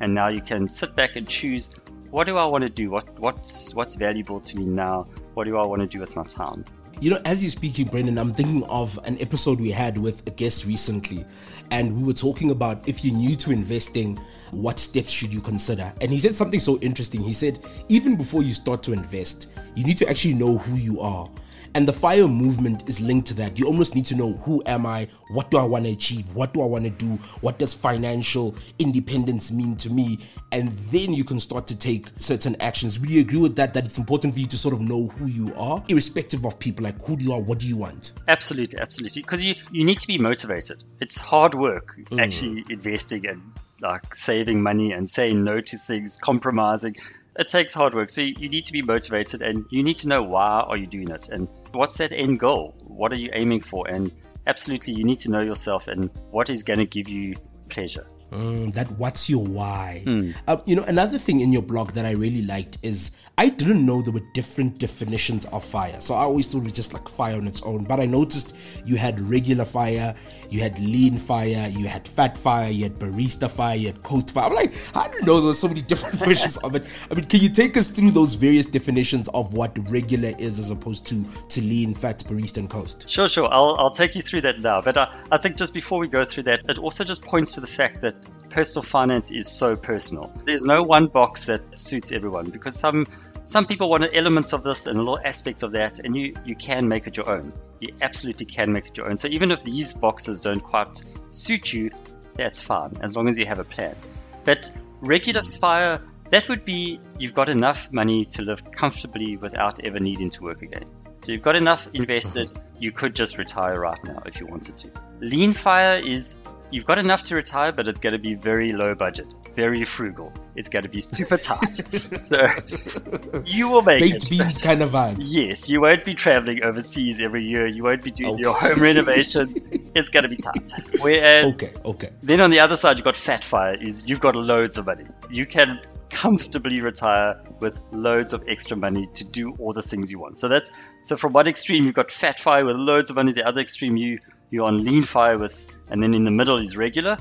and 0.01 0.13
now 0.13 0.29
you 0.29 0.41
can 0.41 0.69
sit 0.69 0.97
back 0.97 1.15
and 1.15 1.29
choose 1.29 1.71
what 2.11 2.27
do 2.27 2.37
I 2.37 2.45
want 2.47 2.63
to 2.63 2.71
do? 2.71 2.91
What 2.91 3.19
what's 3.19 3.75
what's 3.75 3.95
valuable 3.95 4.41
to 4.41 4.59
me 4.59 4.65
now? 4.65 5.07
What 5.35 5.45
do 5.45 5.57
I 5.57 5.67
want 5.67 5.81
to 5.83 5.87
do 5.87 6.01
with 6.01 6.17
my 6.17 6.25
time? 6.25 6.65
You 7.01 7.11
know, 7.11 7.21
as 7.25 7.43
you're 7.43 7.53
speaking, 7.53 7.87
Brendan, 7.87 8.19
I'm 8.19 8.35
thinking 8.35 8.65
of 8.65 8.99
an 9.05 9.17
episode 9.21 9.59
we 9.61 9.71
had 9.71 9.97
with 9.97 10.27
a 10.27 10.31
guest 10.33 10.67
recently, 10.67 11.25
and 11.71 11.97
we 11.97 12.03
were 12.03 12.13
talking 12.13 12.51
about 12.51 12.87
if 12.87 13.05
you're 13.05 13.15
new 13.15 13.37
to 13.37 13.53
investing, 13.53 14.19
what 14.51 14.79
steps 14.79 15.11
should 15.11 15.33
you 15.33 15.41
consider? 15.41 15.93
And 16.01 16.11
he 16.11 16.19
said 16.19 16.35
something 16.35 16.61
so 16.61 16.79
interesting. 16.79 17.23
He 17.23 17.33
said, 17.33 17.65
even 17.89 18.17
before 18.17 18.43
you 18.43 18.53
start 18.53 18.83
to 18.83 18.93
invest, 18.93 19.51
you 19.77 19.85
need 19.85 19.97
to 19.99 20.11
actually 20.11 20.35
know 20.35 20.59
who 20.59 20.75
you 20.75 21.01
are. 21.01 21.31
And 21.75 21.87
the 21.87 21.93
fire 21.93 22.27
movement 22.27 22.89
is 22.89 23.01
linked 23.01 23.29
to 23.29 23.35
that. 23.35 23.59
You 23.59 23.67
almost 23.67 23.95
need 23.95 24.07
to 24.07 24.17
know 24.17 24.33
who 24.45 24.63
am 24.67 24.87
I? 24.87 25.09
What 25.29 25.51
do 25.51 25.59
I 25.59 25.63
want 25.63 25.85
to 25.85 25.93
achieve? 25.93 26.35
What 26.35 26.53
do 26.53 26.63
I 26.63 26.67
want 26.67 26.85
to 26.85 26.91
do? 26.91 27.17
What 27.41 27.59
does 27.59 27.75
financial 27.75 28.57
independence 28.79 29.53
mean 29.53 29.77
to 29.77 29.91
me? 29.91 30.19
And 30.53 30.77
then 30.91 31.15
you 31.15 31.23
can 31.23 31.39
start 31.39 31.67
to 31.69 31.79
take 31.79 32.09
certain 32.19 32.57
actions. 32.61 32.99
Would 32.99 33.11
you 33.11 33.21
agree 33.21 33.39
with 33.39 33.57
that? 33.57 33.75
That 33.75 33.85
it's 33.85 33.99
important 33.99 34.35
for 34.35 34.41
you 34.41 34.47
to 34.47 34.59
sort 34.59 34.75
of 34.75 34.81
know 34.81 35.09
who 35.09 35.27
you 35.27 35.55
are, 35.55 35.83
irrespective 35.89 36.45
of 36.45 36.59
people, 36.59 36.85
like 36.85 37.01
who 37.03 37.17
do 37.17 37.25
you 37.25 37.33
are, 37.33 37.41
what 37.41 37.59
do 37.61 37.67
you 37.67 37.77
want? 37.77 38.13
Absolutely, 38.27 38.81
absolutely. 38.81 39.23
Because 39.23 39.45
you, 39.45 39.55
you 39.71 39.85
need 39.85 39.99
to 39.99 40.09
be 40.09 40.19
motivated. 40.19 40.83
It's 41.01 41.21
hard 41.21 41.55
work 41.55 41.97
mm. 41.97 42.21
actually 42.21 42.65
investing 42.69 43.27
and 43.27 43.53
like 43.81 44.15
saving 44.15 44.63
money 44.63 44.93
and 44.93 45.09
saying 45.09 45.43
no 45.45 45.61
to 45.61 45.79
things, 45.79 46.17
compromising 46.17 46.97
it 47.41 47.49
takes 47.49 47.73
hard 47.73 47.95
work. 47.95 48.11
So 48.11 48.21
you, 48.21 48.51
need 48.51 48.67
to 48.67 48.73
be 48.73 48.83
motivated 48.83 49.41
and 49.41 49.65
you 49.71 49.83
need 49.83 49.97
to 49.99 50.09
know 50.09 50.23
why 50.23 50.61
are 50.61 50.77
you 50.77 50.87
doing 50.87 51.09
it 51.09 51.31
and 51.31 51.49
what's 51.73 51.97
that 51.97 52.13
end 52.13 52.39
goal? 52.39 52.75
What 52.85 53.15
are 53.15 53.17
you 53.17 53.31
aiming 53.33 53.63
for? 53.63 53.89
And 53.89 54.13
absolutely, 54.47 54.95
you 54.95 55.05
need 55.05 55.21
to 55.21 55.31
know 55.31 55.41
yourself 55.41 55.89
and 55.89 56.11
what 56.31 56.51
is 56.51 56.65
going 56.65 56.81
to 56.81 56.85
give 56.85 57.09
you 57.09 57.37
pleasure. 57.71 58.07
Mm, 58.31 58.75
that 58.75 58.91
what's 58.93 59.29
your 59.29 59.45
why? 59.45 60.03
Mm. 60.07 60.35
Uh, 60.47 60.59
you 60.65 60.77
know, 60.77 60.85
another 60.85 61.19
thing 61.19 61.41
in 61.41 61.53
your 61.53 61.63
blog 61.63 61.93
that 61.93 62.05
I 62.05 62.13
really 62.13 62.43
liked 62.43 62.79
is 62.83 63.13
I 63.37 63.49
didn't 63.49 63.85
know 63.85 64.03
there 64.03 64.13
were 64.13 64.23
different 64.35 64.79
definitions 64.79 65.47
of 65.47 65.65
fire. 65.65 66.01
So 66.01 66.15
I 66.15 66.21
always 66.23 66.47
thought 66.47 66.59
it 66.59 66.65
was 66.65 66.73
just 66.73 66.93
like 66.93 67.09
fire 67.09 67.37
on 67.37 67.47
its 67.47 67.63
own. 67.63 67.85
But 67.85 67.99
I 67.99 68.07
noticed 68.07 68.55
you 68.85 68.97
had 68.97 69.19
regular 69.19 69.65
fire, 69.65 70.15
you 70.49 70.61
had 70.61 70.79
lean 70.79 71.19
fire, 71.19 71.69
you 71.71 71.87
had 71.87 72.07
fat 72.07 72.37
fire, 72.37 72.71
you 72.71 72.85
had 72.85 72.99
barista 72.99 73.51
fire, 73.51 73.77
you 73.77 73.87
had 73.87 74.03
coast 74.03 74.33
fire. 74.33 74.47
I'm 74.47 74.55
like, 74.55 74.75
I 74.95 75.09
didn't 75.09 75.27
know 75.27 75.39
there 75.39 75.49
were 75.49 75.55
so 75.55 75.69
many 75.69 75.83
different 75.91 76.17
versions 76.17 76.57
of 76.59 76.77
it. 76.77 76.85
I 77.11 77.15
mean, 77.15 77.25
can 77.25 77.41
you 77.41 77.49
take 77.49 77.77
us 77.77 77.89
through 77.89 78.13
those 78.13 78.35
various 78.35 78.67
definitions 78.67 79.29
of 79.31 79.55
what 79.55 79.77
regular 79.91 80.35
is 80.39 80.59
as 80.59 80.71
opposed 80.71 81.07
to 81.07 81.25
to 81.49 81.61
lean, 81.63 81.95
fat, 81.95 82.19
barista, 82.29 82.59
and 82.59 82.71
coast? 82.71 83.09
Sure, 83.09 83.27
sure. 83.29 83.49
I'll, 83.53 83.75
I'll 83.79 83.91
take 83.91 84.15
you 84.15 84.23
through 84.23 84.43
that 84.43 84.61
now. 84.61 84.81
But 84.81 84.99
I, 84.99 85.23
I 85.33 85.39
think 85.39 85.57
just 85.57 85.75
before 85.75 85.99
we 85.99 86.09
go 86.09 86.25
through 86.25 86.45
that, 86.45 86.61
it 86.69 86.79
also 86.79 87.05
just 87.05 87.23
points 87.23 87.55
to 87.55 87.61
the 87.61 87.67
fact 87.67 88.03
that 88.03 88.20
personal 88.51 88.83
finance 88.83 89.31
is 89.31 89.49
so 89.49 89.77
personal. 89.77 90.33
There's 90.45 90.65
no 90.65 90.83
one 90.83 91.07
box 91.07 91.47
that 91.47 91.79
suits 91.79 92.13
everyone 92.13 92.51
because 92.51 92.77
some 92.77 93.07
some 93.45 93.67
people 93.67 93.89
want 93.89 94.05
elements 94.13 94.53
of 94.53 94.63
this 94.63 94.87
and 94.87 94.97
a 94.97 95.01
little 95.01 95.19
aspects 95.25 95.63
of 95.63 95.73
that, 95.73 95.99
and 96.01 96.17
you 96.17 96.35
you 96.45 96.55
can 96.55 96.89
make 96.89 97.07
it 97.07 97.17
your 97.17 97.31
own. 97.31 97.53
You 97.81 97.95
absolutely 98.01 98.47
can 98.47 98.73
make 98.73 98.87
it 98.87 98.97
your 98.97 99.09
own. 99.09 99.17
So 99.17 99.29
even 99.29 99.51
if 99.51 99.63
these 99.63 99.95
boxes 99.95 100.41
don't 100.41 100.63
quite 100.63 101.03
suit 101.31 101.73
you, 101.73 101.91
that's 102.37 102.61
fine 102.61 102.97
as 103.01 103.17
long 103.17 103.29
as 103.29 103.39
you 103.39 103.47
have 103.47 103.59
a 103.59 103.65
plan. 103.65 103.97
But 104.45 104.71
regular 105.01 105.45
fire, 105.45 106.01
that 106.31 106.49
would 106.49 106.65
be 106.65 107.01
you've 107.19 107.35
got 107.35 107.49
enough 107.49 107.93
money 107.93 108.25
to 108.27 108.43
live 108.43 108.71
comfortably 108.71 109.37
without 109.37 109.85
ever 109.85 109.99
needing 109.99 110.31
to 110.31 110.43
work 110.43 110.63
again. 110.63 110.85
So 111.19 111.33
you've 111.33 111.43
got 111.43 111.57
enough 111.57 111.89
invested, 111.93 112.53
you 112.79 112.93
could 112.93 113.15
just 113.15 113.37
retire 113.37 113.79
right 113.79 114.03
now 114.05 114.23
if 114.25 114.41
you 114.41 114.47
wanted 114.47 114.77
to. 114.79 114.91
Lean 115.21 115.53
fire 115.53 115.99
is 115.99 116.39
you've 116.71 116.87
got 116.87 116.99
enough 116.99 117.23
to 117.25 117.35
retire, 117.37 117.73
but 117.73 117.89
it's 117.89 118.01
going 118.01 118.13
to 118.13 118.19
be 118.19 118.35
very 118.35 118.73
low 118.73 118.95
budget 118.95 119.35
very 119.55 119.83
frugal. 119.85 120.33
It's 120.55 120.69
going 120.69 120.85
to 120.85 120.89
be 120.89 121.01
super 121.01 121.37
tight. 121.51 121.85
so 122.27 123.43
you 123.45 123.69
will 123.69 123.83
make 123.83 124.01
Baked 124.01 124.25
it. 124.25 124.31
beans 124.31 124.59
kind 124.59 124.81
of 124.83 124.91
vibe. 124.93 125.17
Yes, 125.41 125.69
you 125.69 125.81
won't 125.81 126.05
be 126.05 126.15
traveling 126.15 126.63
overseas 126.65 127.21
every 127.21 127.45
year. 127.45 127.67
You 127.67 127.83
won't 127.83 128.03
be 128.03 128.11
doing 128.11 128.39
your 128.39 128.55
home 128.55 128.81
renovation. 128.81 129.55
It's 129.95 130.09
going 130.09 130.23
to 130.23 130.29
be 130.29 130.37
tight. 130.37 130.63
Whereas 131.01 131.47
Okay, 131.55 131.73
okay. 131.85 132.11
then 132.23 132.41
on 132.41 132.51
the 132.51 132.61
other 132.61 132.77
side, 132.77 132.97
you've 132.97 133.05
got 133.05 133.17
Fat 133.17 133.43
Fire. 133.43 133.75
Is 133.75 134.09
you've 134.09 134.21
got 134.21 134.37
loads 134.37 134.79
of 134.79 134.87
money. 134.87 135.05
You 135.29 135.47
can 135.47 135.81
comfortably 136.11 136.81
retire 136.81 137.41
with 137.61 137.81
loads 137.93 138.33
of 138.33 138.45
extra 138.49 138.77
money 138.77 139.07
to 139.15 139.25
do 139.25 139.55
all 139.59 139.73
the 139.73 139.83
things 139.83 140.11
you 140.11 140.19
want. 140.19 140.39
So 140.39 140.49
that's 140.49 140.71
so 141.03 141.17
from 141.17 141.33
one 141.33 141.47
extreme 141.47 141.85
you've 141.85 141.95
got 141.95 142.11
Fat 142.11 142.39
Fire 142.39 142.65
with 142.65 142.77
loads 142.77 143.11
of 143.11 143.17
money. 143.17 143.33
The 143.33 143.47
other 143.47 143.61
extreme 143.61 143.97
you 143.97 144.19
you're 144.51 144.67
on 144.67 144.85
Lean 144.85 145.05
Fire 145.05 145.39
with, 145.39 145.67
and 145.91 146.03
then 146.03 146.13
in 146.13 146.25
the 146.25 146.31
middle 146.31 146.57
is 146.59 146.77
regular. 146.77 147.19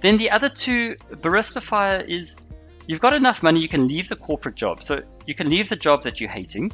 Then 0.00 0.16
the 0.16 0.30
other 0.30 0.48
two, 0.48 0.96
Barista 1.12 1.62
Fire 1.62 2.00
is 2.00 2.36
you've 2.86 3.00
got 3.00 3.12
enough 3.12 3.42
money 3.42 3.60
you 3.60 3.68
can 3.68 3.86
leave 3.86 4.08
the 4.08 4.16
corporate 4.16 4.56
job. 4.56 4.82
So 4.82 5.02
you 5.26 5.34
can 5.34 5.48
leave 5.48 5.68
the 5.68 5.76
job 5.76 6.02
that 6.02 6.20
you're 6.20 6.30
hating, 6.30 6.72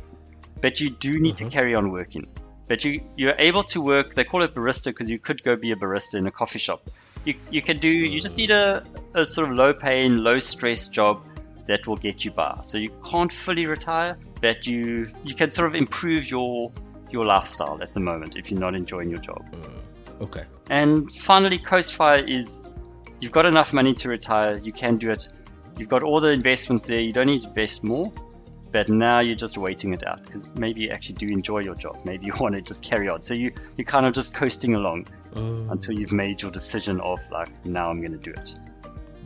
but 0.60 0.80
you 0.80 0.90
do 0.90 1.20
need 1.20 1.36
to 1.36 1.44
mm-hmm. 1.44 1.50
carry 1.50 1.74
on 1.74 1.90
working. 1.90 2.26
But 2.66 2.84
you 2.84 3.02
you're 3.16 3.36
able 3.38 3.62
to 3.74 3.80
work. 3.80 4.14
They 4.14 4.24
call 4.24 4.42
it 4.42 4.54
barista 4.54 4.86
because 4.86 5.10
you 5.10 5.18
could 5.18 5.42
go 5.42 5.56
be 5.56 5.72
a 5.72 5.76
barista 5.76 6.14
in 6.14 6.26
a 6.26 6.30
coffee 6.30 6.58
shop. 6.58 6.88
You, 7.24 7.34
you 7.50 7.60
can 7.60 7.78
do. 7.78 7.88
You 7.88 8.22
just 8.22 8.38
need 8.38 8.50
a, 8.50 8.84
a 9.12 9.26
sort 9.26 9.50
of 9.50 9.56
low 9.56 9.74
pain, 9.74 10.22
low 10.22 10.38
stress 10.38 10.88
job 10.88 11.24
that 11.68 11.86
will 11.86 11.96
get 11.96 12.24
you 12.24 12.32
by. 12.32 12.58
So 12.62 12.78
you 12.78 12.90
can't 13.04 13.30
fully 13.30 13.66
retire, 13.66 14.18
but 14.40 14.66
you 14.66 15.06
you 15.24 15.34
can 15.34 15.50
sort 15.50 15.68
of 15.68 15.74
improve 15.74 16.28
your 16.28 16.72
your 17.10 17.24
lifestyle 17.24 17.80
at 17.82 17.94
the 17.94 18.00
moment 18.00 18.36
if 18.36 18.50
you're 18.50 18.60
not 18.60 18.74
enjoying 18.74 19.10
your 19.10 19.20
job. 19.20 19.48
Mm, 19.52 20.22
okay. 20.22 20.44
And 20.68 21.10
finally, 21.10 21.58
Coast 21.58 21.94
Fire 21.94 22.24
is 22.24 22.62
you've 23.20 23.32
got 23.32 23.46
enough 23.46 23.72
money 23.72 23.94
to 23.94 24.08
retire. 24.08 24.56
You 24.56 24.72
can 24.72 24.96
do 24.96 25.10
it. 25.10 25.28
You've 25.76 25.88
got 25.88 26.02
all 26.02 26.20
the 26.20 26.30
investments 26.30 26.86
there. 26.86 27.00
You 27.00 27.12
don't 27.12 27.26
need 27.26 27.42
to 27.42 27.48
invest 27.48 27.84
more. 27.84 28.12
But 28.70 28.90
now 28.90 29.20
you're 29.20 29.34
just 29.34 29.56
waiting 29.56 29.94
it 29.94 30.06
out 30.06 30.22
because 30.22 30.50
maybe 30.54 30.82
you 30.82 30.90
actually 30.90 31.14
do 31.14 31.28
enjoy 31.28 31.60
your 31.60 31.74
job. 31.74 32.00
Maybe 32.04 32.26
you 32.26 32.32
want 32.40 32.54
to 32.54 32.60
just 32.60 32.82
carry 32.82 33.08
on. 33.08 33.22
So 33.22 33.34
you 33.34 33.52
you're 33.76 33.84
kind 33.84 34.06
of 34.06 34.14
just 34.14 34.34
coasting 34.34 34.74
along 34.74 35.06
oh. 35.36 35.68
until 35.70 35.98
you've 35.98 36.12
made 36.12 36.42
your 36.42 36.50
decision 36.50 37.00
of 37.00 37.18
like 37.30 37.64
now 37.64 37.90
I'm 37.90 38.00
going 38.00 38.12
to 38.12 38.18
do 38.18 38.32
it. 38.32 38.54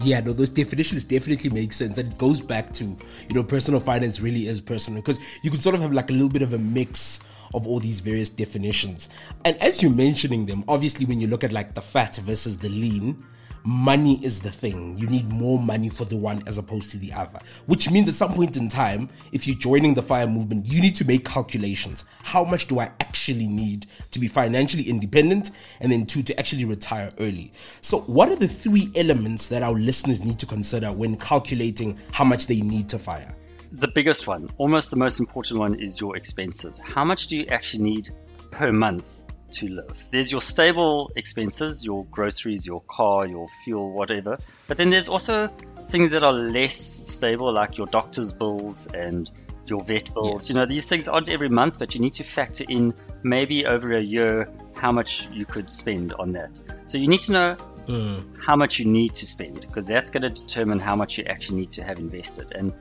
Yeah, 0.04 0.20
no, 0.20 0.32
those 0.32 0.48
definitions 0.48 1.04
definitely 1.04 1.50
make 1.50 1.72
sense. 1.72 1.98
And 1.98 2.12
it 2.12 2.18
goes 2.18 2.40
back 2.40 2.72
to, 2.74 2.84
you 2.84 3.34
know, 3.34 3.42
personal 3.42 3.80
finance 3.80 4.20
really 4.20 4.48
is 4.48 4.60
personal 4.60 5.00
because 5.02 5.20
you 5.42 5.50
can 5.50 5.60
sort 5.60 5.74
of 5.74 5.80
have 5.82 5.92
like 5.92 6.10
a 6.10 6.12
little 6.12 6.28
bit 6.28 6.42
of 6.42 6.52
a 6.52 6.58
mix 6.58 7.20
of 7.54 7.66
all 7.66 7.78
these 7.78 8.00
various 8.00 8.28
definitions. 8.28 9.08
And 9.44 9.56
as 9.58 9.82
you're 9.82 9.92
mentioning 9.92 10.46
them, 10.46 10.64
obviously, 10.68 11.06
when 11.06 11.20
you 11.20 11.28
look 11.28 11.44
at 11.44 11.52
like 11.52 11.74
the 11.74 11.82
fat 11.82 12.16
versus 12.16 12.58
the 12.58 12.68
lean, 12.68 13.24
money 13.64 14.24
is 14.24 14.40
the 14.40 14.50
thing. 14.50 14.96
You 14.98 15.08
need 15.08 15.28
more 15.28 15.58
money 15.58 15.88
for 15.88 16.04
the 16.04 16.16
one 16.16 16.42
as 16.46 16.58
opposed 16.58 16.90
to 16.92 16.98
the 16.98 17.12
other. 17.12 17.38
Which 17.66 17.90
means 17.90 18.08
at 18.08 18.14
some 18.14 18.32
point 18.32 18.56
in 18.56 18.68
time, 18.68 19.08
if 19.32 19.46
you're 19.46 19.56
joining 19.56 19.94
the 19.94 20.02
fire 20.02 20.26
movement, 20.26 20.66
you 20.66 20.80
need 20.80 20.96
to 20.96 21.04
make 21.04 21.24
calculations. 21.24 22.04
How 22.22 22.44
much 22.44 22.66
do 22.66 22.80
I 22.80 22.90
actually 23.00 23.46
need 23.46 23.86
to 24.10 24.18
be 24.18 24.28
financially 24.28 24.84
independent? 24.84 25.50
And 25.80 25.92
then 25.92 26.06
two, 26.06 26.22
to 26.24 26.38
actually 26.38 26.64
retire 26.64 27.10
early. 27.18 27.52
So, 27.80 28.00
what 28.00 28.28
are 28.28 28.36
the 28.36 28.48
three 28.48 28.90
elements 28.94 29.48
that 29.48 29.62
our 29.62 29.74
listeners 29.74 30.24
need 30.24 30.38
to 30.40 30.46
consider 30.46 30.92
when 30.92 31.16
calculating 31.16 31.98
how 32.12 32.24
much 32.24 32.46
they 32.46 32.60
need 32.60 32.88
to 32.90 32.98
fire? 32.98 33.34
The 33.72 33.88
biggest 33.88 34.26
one, 34.26 34.50
almost 34.58 34.90
the 34.90 34.96
most 34.96 35.18
important 35.18 35.58
one, 35.58 35.80
is 35.80 35.98
your 36.00 36.16
expenses. 36.16 36.78
How 36.78 37.04
much 37.04 37.28
do 37.28 37.38
you 37.38 37.46
actually 37.46 37.84
need 37.84 38.10
per 38.50 38.70
month 38.70 39.21
to 39.52 39.68
live? 39.68 40.08
There's 40.10 40.30
your 40.30 40.40
stable 40.40 41.12
expenses, 41.16 41.84
your 41.84 42.04
groceries, 42.04 42.66
your 42.66 42.82
car, 42.82 43.26
your 43.26 43.48
fuel, 43.64 43.92
whatever. 43.92 44.38
But 44.68 44.76
then 44.76 44.90
there's 44.90 45.08
also 45.08 45.48
things 45.88 46.10
that 46.10 46.22
are 46.22 46.32
less 46.32 46.74
stable, 46.74 47.52
like 47.52 47.78
your 47.78 47.86
doctor's 47.86 48.32
bills 48.32 48.86
and 48.86 49.30
your 49.66 49.82
vet 49.84 50.12
bills. 50.14 50.48
You 50.48 50.54
know, 50.54 50.66
these 50.66 50.88
things 50.88 51.08
aren't 51.08 51.28
every 51.28 51.48
month, 51.48 51.78
but 51.78 51.94
you 51.94 52.00
need 52.00 52.14
to 52.14 52.24
factor 52.24 52.64
in 52.68 52.94
maybe 53.22 53.66
over 53.66 53.94
a 53.94 54.00
year 54.00 54.48
how 54.74 54.92
much 54.92 55.28
you 55.32 55.44
could 55.44 55.72
spend 55.72 56.12
on 56.12 56.32
that. 56.32 56.60
So 56.86 56.98
you 56.98 57.06
need 57.06 57.20
to 57.20 57.32
know 57.32 57.56
mm. 57.86 58.24
how 58.44 58.56
much 58.56 58.78
you 58.78 58.86
need 58.86 59.14
to 59.14 59.26
spend 59.26 59.60
because 59.60 59.86
that's 59.86 60.10
going 60.10 60.22
to 60.22 60.28
determine 60.28 60.78
how 60.78 60.96
much 60.96 61.18
you 61.18 61.24
actually 61.24 61.60
need 61.60 61.72
to 61.72 61.84
have 61.84 61.98
invested. 61.98 62.52
And 62.54 62.72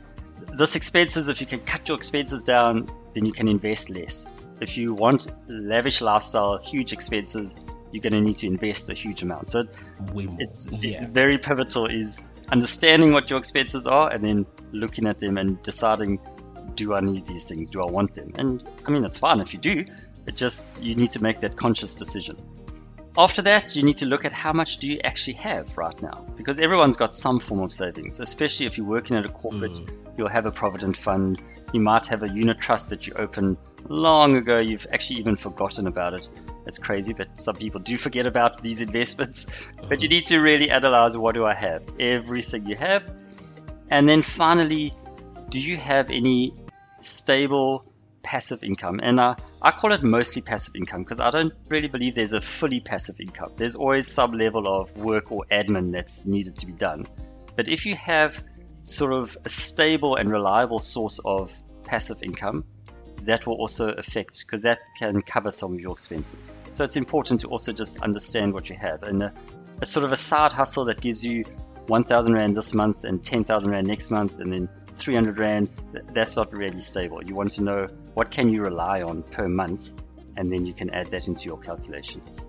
this 0.57 0.75
expenses, 0.75 1.29
if 1.29 1.41
you 1.41 1.47
can 1.47 1.59
cut 1.59 1.87
your 1.87 1.97
expenses 1.97 2.43
down, 2.43 2.89
then 3.13 3.25
you 3.25 3.31
can 3.31 3.47
invest 3.47 3.89
less. 3.89 4.27
If 4.61 4.77
you 4.77 4.93
want 4.93 5.27
lavish 5.47 6.01
lifestyle, 6.01 6.59
huge 6.59 6.93
expenses, 6.93 7.55
you're 7.91 8.01
going 8.01 8.13
to 8.13 8.21
need 8.21 8.35
to 8.37 8.47
invest 8.47 8.89
a 8.89 8.93
huge 8.93 9.23
amount. 9.23 9.49
So 9.49 9.61
it's 10.15 10.69
yeah. 10.71 11.07
very 11.07 11.37
pivotal 11.39 11.87
is 11.87 12.19
understanding 12.51 13.11
what 13.11 13.29
your 13.29 13.39
expenses 13.39 13.87
are 13.87 14.11
and 14.11 14.23
then 14.23 14.45
looking 14.71 15.07
at 15.07 15.19
them 15.19 15.37
and 15.37 15.61
deciding 15.63 16.19
do 16.75 16.93
I 16.93 17.01
need 17.01 17.25
these 17.25 17.45
things? 17.45 17.69
Do 17.69 17.81
I 17.81 17.91
want 17.91 18.13
them? 18.13 18.33
And 18.37 18.63
I 18.85 18.91
mean, 18.91 19.03
it's 19.03 19.17
fine 19.17 19.39
if 19.39 19.53
you 19.53 19.59
do. 19.59 19.85
It 20.27 20.35
just 20.35 20.81
you 20.81 20.95
need 20.95 21.11
to 21.11 21.23
make 21.23 21.39
that 21.41 21.55
conscious 21.55 21.95
decision. 21.95 22.37
After 23.17 23.41
that, 23.41 23.75
you 23.75 23.83
need 23.83 23.97
to 23.97 24.05
look 24.05 24.23
at 24.23 24.31
how 24.31 24.53
much 24.53 24.77
do 24.77 24.87
you 24.87 25.01
actually 25.03 25.33
have 25.33 25.77
right 25.77 26.01
now, 26.01 26.25
because 26.37 26.59
everyone's 26.59 26.95
got 26.95 27.13
some 27.13 27.39
form 27.41 27.59
of 27.59 27.71
savings. 27.71 28.21
Especially 28.21 28.67
if 28.67 28.77
you're 28.77 28.87
working 28.87 29.17
at 29.17 29.25
a 29.25 29.29
corporate, 29.29 29.73
mm. 29.73 29.89
you'll 30.17 30.29
have 30.29 30.45
a 30.45 30.51
provident 30.51 30.95
fund. 30.95 31.41
You 31.73 31.81
might 31.81 32.05
have 32.07 32.23
a 32.23 32.29
unit 32.29 32.59
trust 32.59 32.91
that 32.91 33.07
you 33.07 33.13
opened 33.15 33.57
long 33.89 34.35
ago. 34.35 34.59
You've 34.59 34.87
actually 34.91 35.19
even 35.19 35.35
forgotten 35.35 35.87
about 35.87 36.13
it. 36.13 36.29
It's 36.65 36.77
crazy, 36.77 37.13
but 37.13 37.39
some 37.39 37.55
people 37.55 37.81
do 37.81 37.97
forget 37.97 38.25
about 38.25 38.61
these 38.61 38.81
investments. 38.81 39.67
But 39.89 40.03
you 40.03 40.09
need 40.09 40.25
to 40.25 40.39
really 40.39 40.69
analyze 40.69 41.17
what 41.17 41.35
do 41.35 41.45
I 41.45 41.53
have? 41.53 41.83
Everything 41.99 42.65
you 42.65 42.75
have, 42.77 43.03
and 43.89 44.07
then 44.07 44.21
finally, 44.21 44.93
do 45.49 45.59
you 45.59 45.75
have 45.75 46.09
any 46.09 46.53
stable 47.01 47.83
passive 48.23 48.63
income? 48.63 49.01
And 49.03 49.19
uh, 49.19 49.35
I 49.61 49.71
call 49.71 49.91
it 49.91 50.01
mostly 50.01 50.41
passive 50.41 50.75
income 50.75 51.03
because 51.03 51.19
I 51.19 51.29
don't 51.29 51.53
really 51.67 51.89
believe 51.89 52.15
there's 52.15 52.31
a 52.31 52.39
fully 52.39 52.79
passive 52.79 53.19
income. 53.19 53.51
There's 53.57 53.75
always 53.75 54.07
some 54.07 54.31
level 54.31 54.65
of 54.67 54.95
work 54.97 55.31
or 55.31 55.45
admin 55.51 55.91
that's 55.91 56.25
needed 56.25 56.55
to 56.57 56.65
be 56.65 56.73
done. 56.73 57.05
But 57.57 57.67
if 57.67 57.85
you 57.85 57.95
have 57.95 58.41
sort 58.83 59.11
of 59.11 59.37
a 59.43 59.49
stable 59.49 60.15
and 60.15 60.31
reliable 60.31 60.79
source 60.79 61.19
of 61.19 61.53
passive 61.83 62.23
income, 62.23 62.63
that 63.25 63.45
will 63.47 63.55
also 63.55 63.89
affect 63.89 64.45
because 64.45 64.63
that 64.63 64.79
can 64.97 65.21
cover 65.21 65.51
some 65.51 65.73
of 65.73 65.79
your 65.79 65.93
expenses. 65.93 66.51
So 66.71 66.83
it's 66.83 66.95
important 66.95 67.41
to 67.41 67.47
also 67.47 67.71
just 67.71 68.01
understand 68.01 68.53
what 68.53 68.69
you 68.69 68.75
have 68.75 69.03
and 69.03 69.23
a, 69.23 69.33
a 69.81 69.85
sort 69.85 70.05
of 70.05 70.11
a 70.11 70.15
side 70.15 70.53
hustle 70.53 70.85
that 70.85 70.99
gives 71.01 71.23
you 71.23 71.43
1,000 71.87 72.33
rand 72.33 72.55
this 72.55 72.73
month 72.73 73.03
and 73.03 73.23
10,000 73.23 73.71
rand 73.71 73.87
next 73.87 74.11
month 74.11 74.39
and 74.39 74.53
then 74.53 74.69
300 74.95 75.39
rand. 75.39 75.69
That's 76.13 76.37
not 76.37 76.53
really 76.53 76.79
stable. 76.79 77.23
You 77.23 77.35
want 77.35 77.51
to 77.51 77.63
know 77.63 77.87
what 78.13 78.31
can 78.31 78.49
you 78.49 78.61
rely 78.61 79.01
on 79.01 79.23
per 79.23 79.47
month, 79.47 79.93
and 80.37 80.51
then 80.51 80.65
you 80.65 80.73
can 80.73 80.89
add 80.91 81.07
that 81.11 81.27
into 81.27 81.45
your 81.45 81.57
calculations. 81.57 82.47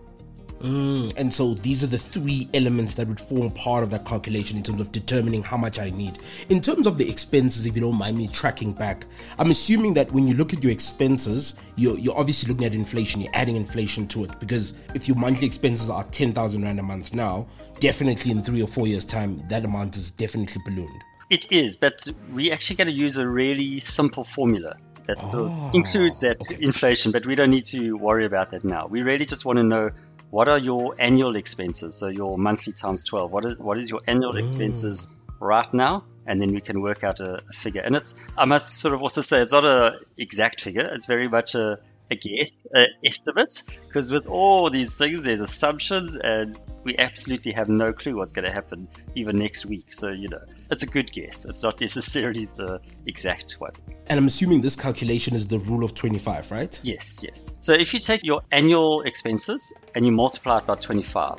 Mm, 0.62 1.12
and 1.16 1.34
so 1.34 1.54
these 1.54 1.82
are 1.82 1.88
the 1.88 1.98
three 1.98 2.48
elements 2.54 2.94
that 2.94 3.08
would 3.08 3.18
form 3.18 3.50
part 3.50 3.82
of 3.82 3.90
that 3.90 4.06
calculation 4.06 4.56
in 4.56 4.62
terms 4.62 4.80
of 4.80 4.92
determining 4.92 5.42
how 5.42 5.56
much 5.56 5.80
I 5.80 5.90
need. 5.90 6.18
In 6.48 6.60
terms 6.60 6.86
of 6.86 6.98
the 6.98 7.08
expenses, 7.08 7.66
if 7.66 7.74
you 7.74 7.82
don't 7.82 7.98
mind 7.98 8.16
me 8.16 8.28
tracking 8.28 8.72
back, 8.72 9.06
I'm 9.38 9.50
assuming 9.50 9.94
that 9.94 10.12
when 10.12 10.28
you 10.28 10.34
look 10.34 10.52
at 10.52 10.62
your 10.62 10.72
expenses, 10.72 11.56
you're, 11.74 11.98
you're 11.98 12.16
obviously 12.16 12.48
looking 12.48 12.66
at 12.66 12.74
inflation, 12.74 13.20
you're 13.20 13.34
adding 13.34 13.56
inflation 13.56 14.06
to 14.08 14.24
it. 14.24 14.38
Because 14.38 14.74
if 14.94 15.08
your 15.08 15.16
monthly 15.16 15.46
expenses 15.46 15.90
are 15.90 16.04
10,000 16.04 16.62
Rand 16.62 16.78
a 16.78 16.82
month 16.82 17.12
now, 17.12 17.46
definitely 17.80 18.30
in 18.30 18.42
three 18.42 18.62
or 18.62 18.68
four 18.68 18.86
years' 18.86 19.04
time, 19.04 19.42
that 19.48 19.64
amount 19.64 19.96
is 19.96 20.12
definitely 20.12 20.62
ballooned. 20.64 21.02
It 21.28 21.50
is, 21.50 21.76
but 21.76 22.06
we 22.32 22.52
actually 22.52 22.76
going 22.76 22.88
to 22.88 22.94
use 22.94 23.16
a 23.16 23.26
really 23.26 23.80
simple 23.80 24.22
formula 24.22 24.76
that 25.06 25.16
will- 25.32 25.70
includes 25.72 26.20
that 26.20 26.36
inflation, 26.60 27.10
but 27.12 27.26
we 27.26 27.34
don't 27.34 27.50
need 27.50 27.64
to 27.64 27.94
worry 27.94 28.24
about 28.24 28.50
that 28.52 28.64
now. 28.64 28.86
We 28.86 29.02
really 29.02 29.24
just 29.24 29.44
want 29.44 29.56
to 29.56 29.64
know 29.64 29.90
what 30.32 30.48
are 30.48 30.56
your 30.56 30.94
annual 30.98 31.36
expenses, 31.36 31.94
so 31.94 32.08
your 32.08 32.38
monthly 32.38 32.72
times 32.72 33.04
12. 33.04 33.30
What 33.30 33.44
is 33.44 33.58
what 33.58 33.76
is 33.76 33.90
your 33.90 34.00
annual 34.06 34.32
mm. 34.32 34.48
expenses 34.48 35.06
right 35.38 35.72
now? 35.74 36.04
And 36.26 36.40
then 36.40 36.54
we 36.54 36.62
can 36.62 36.80
work 36.80 37.04
out 37.04 37.20
a, 37.20 37.42
a 37.46 37.52
figure. 37.52 37.82
And 37.82 37.94
it's 37.94 38.14
I 38.38 38.46
must 38.46 38.78
sort 38.78 38.94
of 38.94 39.02
also 39.02 39.20
say 39.20 39.42
it's 39.42 39.52
not 39.52 39.66
a 39.66 40.00
exact 40.16 40.62
figure. 40.62 40.88
It's 40.94 41.04
very 41.04 41.28
much 41.28 41.54
a 41.54 41.80
a 42.10 42.14
guess, 42.14 42.48
a 42.74 42.84
estimate, 43.04 43.62
because 43.86 44.10
with 44.10 44.26
all 44.26 44.70
these 44.70 44.96
things, 44.96 45.24
there's 45.24 45.40
assumptions, 45.40 46.16
and 46.16 46.58
we 46.82 46.96
absolutely 46.98 47.52
have 47.52 47.68
no 47.68 47.92
clue 47.92 48.16
what's 48.16 48.32
going 48.32 48.46
to 48.46 48.52
happen 48.52 48.88
even 49.14 49.36
next 49.36 49.66
week. 49.66 49.92
So 49.92 50.08
you 50.08 50.28
know, 50.28 50.40
it's 50.70 50.82
a 50.82 50.86
good 50.86 51.12
guess. 51.12 51.44
It's 51.44 51.62
not 51.62 51.78
necessarily 51.78 52.46
the 52.56 52.80
exact 53.06 53.52
one. 53.58 53.72
And 54.12 54.18
I'm 54.18 54.26
assuming 54.26 54.60
this 54.60 54.76
calculation 54.76 55.34
is 55.34 55.46
the 55.46 55.58
rule 55.60 55.84
of 55.84 55.94
25, 55.94 56.50
right? 56.50 56.78
Yes, 56.82 57.24
yes. 57.24 57.54
So 57.60 57.72
if 57.72 57.94
you 57.94 57.98
take 57.98 58.22
your 58.22 58.42
annual 58.52 59.00
expenses 59.04 59.72
and 59.94 60.04
you 60.04 60.12
multiply 60.12 60.58
it 60.58 60.66
by 60.66 60.74
25, 60.74 61.38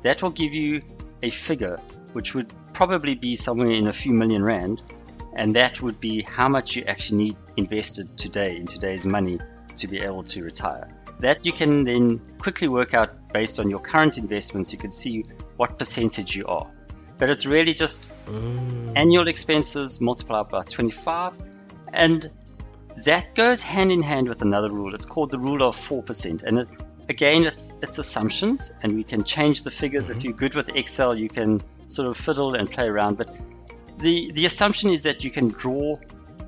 that 0.00 0.22
will 0.22 0.30
give 0.30 0.54
you 0.54 0.80
a 1.22 1.28
figure 1.28 1.78
which 2.14 2.34
would 2.34 2.50
probably 2.72 3.14
be 3.14 3.34
somewhere 3.34 3.72
in 3.72 3.88
a 3.88 3.92
few 3.92 4.14
million 4.14 4.42
rand, 4.42 4.80
and 5.36 5.52
that 5.54 5.82
would 5.82 6.00
be 6.00 6.22
how 6.22 6.48
much 6.48 6.76
you 6.76 6.84
actually 6.86 7.24
need 7.24 7.36
invested 7.58 8.16
today 8.16 8.56
in 8.56 8.64
today's 8.64 9.04
money 9.04 9.38
to 9.76 9.86
be 9.86 10.00
able 10.00 10.22
to 10.22 10.42
retire. 10.42 10.88
That 11.20 11.44
you 11.44 11.52
can 11.52 11.84
then 11.84 12.20
quickly 12.38 12.68
work 12.68 12.94
out 12.94 13.34
based 13.34 13.60
on 13.60 13.68
your 13.68 13.80
current 13.80 14.16
investments. 14.16 14.72
You 14.72 14.78
can 14.78 14.92
see 14.92 15.24
what 15.58 15.78
percentage 15.78 16.34
you 16.34 16.46
are. 16.46 16.72
But 17.18 17.28
it's 17.28 17.44
really 17.44 17.74
just 17.74 18.10
mm. 18.24 18.96
annual 18.96 19.28
expenses 19.28 20.00
multiplied 20.00 20.48
by 20.48 20.62
25. 20.62 21.34
And 21.94 22.28
that 23.04 23.34
goes 23.34 23.62
hand 23.62 23.92
in 23.92 24.02
hand 24.02 24.28
with 24.28 24.42
another 24.42 24.70
rule. 24.72 24.94
It's 24.94 25.04
called 25.04 25.30
the 25.30 25.38
rule 25.38 25.62
of 25.62 25.76
4%. 25.76 26.42
And 26.42 26.58
it, 26.58 26.68
again, 27.08 27.44
it's, 27.44 27.72
it's 27.82 27.98
assumptions, 27.98 28.72
and 28.82 28.94
we 28.94 29.04
can 29.04 29.24
change 29.24 29.62
the 29.62 29.70
figures. 29.70 30.04
Mm-hmm. 30.04 30.18
If 30.18 30.24
you're 30.24 30.32
good 30.32 30.54
with 30.54 30.74
Excel, 30.76 31.16
you 31.16 31.28
can 31.28 31.62
sort 31.86 32.08
of 32.08 32.16
fiddle 32.16 32.54
and 32.54 32.70
play 32.70 32.86
around. 32.86 33.16
But 33.16 33.38
the, 33.98 34.32
the 34.32 34.46
assumption 34.46 34.90
is 34.90 35.04
that 35.04 35.24
you 35.24 35.30
can 35.30 35.48
draw 35.48 35.96